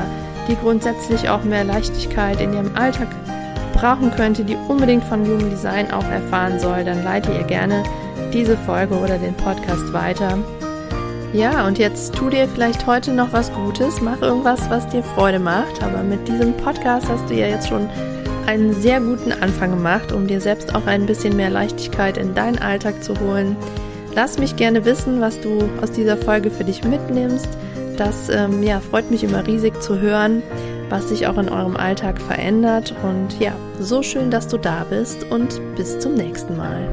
die 0.48 0.56
grundsätzlich 0.56 1.28
auch 1.28 1.44
mehr 1.44 1.64
Leichtigkeit 1.64 2.40
in 2.40 2.54
ihrem 2.54 2.76
Alltag 2.76 3.08
brauchen 3.74 4.10
könnte, 4.10 4.44
die 4.44 4.56
unbedingt 4.68 5.04
von 5.04 5.24
Jugenddesign 5.24 5.90
auch 5.90 6.06
erfahren 6.08 6.58
soll, 6.58 6.84
dann 6.84 7.04
leite 7.04 7.32
ihr 7.32 7.44
gerne 7.44 7.82
diese 8.32 8.56
Folge 8.56 8.94
oder 8.94 9.18
den 9.18 9.34
Podcast 9.34 9.92
weiter. 9.92 10.38
Ja, 11.32 11.66
und 11.66 11.78
jetzt 11.78 12.14
tu 12.14 12.30
dir 12.30 12.48
vielleicht 12.48 12.86
heute 12.86 13.12
noch 13.12 13.32
was 13.32 13.52
Gutes, 13.52 14.00
mach 14.00 14.22
irgendwas, 14.22 14.70
was 14.70 14.88
dir 14.88 15.02
Freude 15.02 15.38
macht. 15.38 15.82
Aber 15.82 16.02
mit 16.02 16.26
diesem 16.26 16.56
Podcast 16.56 17.08
hast 17.08 17.28
du 17.28 17.34
ja 17.34 17.46
jetzt 17.46 17.68
schon 17.68 17.88
einen 18.46 18.72
sehr 18.72 19.00
guten 19.00 19.32
Anfang 19.32 19.70
gemacht, 19.70 20.12
um 20.12 20.26
dir 20.26 20.40
selbst 20.40 20.74
auch 20.74 20.86
ein 20.86 21.04
bisschen 21.04 21.36
mehr 21.36 21.50
Leichtigkeit 21.50 22.16
in 22.16 22.34
deinen 22.34 22.58
Alltag 22.58 23.02
zu 23.02 23.18
holen. 23.20 23.56
Lass 24.14 24.38
mich 24.38 24.56
gerne 24.56 24.84
wissen, 24.86 25.20
was 25.20 25.40
du 25.40 25.68
aus 25.82 25.90
dieser 25.90 26.16
Folge 26.16 26.50
für 26.50 26.64
dich 26.64 26.84
mitnimmst. 26.84 27.48
Das 27.96 28.28
ähm, 28.28 28.62
ja, 28.62 28.80
freut 28.80 29.10
mich 29.10 29.24
immer 29.24 29.46
riesig 29.46 29.80
zu 29.82 30.00
hören, 30.00 30.42
was 30.88 31.08
sich 31.08 31.26
auch 31.26 31.38
in 31.38 31.48
eurem 31.48 31.76
Alltag 31.76 32.20
verändert. 32.20 32.94
Und 33.02 33.40
ja, 33.40 33.52
so 33.80 34.02
schön, 34.02 34.30
dass 34.30 34.48
du 34.48 34.58
da 34.58 34.84
bist 34.88 35.24
und 35.30 35.60
bis 35.76 35.98
zum 35.98 36.14
nächsten 36.14 36.56
Mal. 36.56 36.88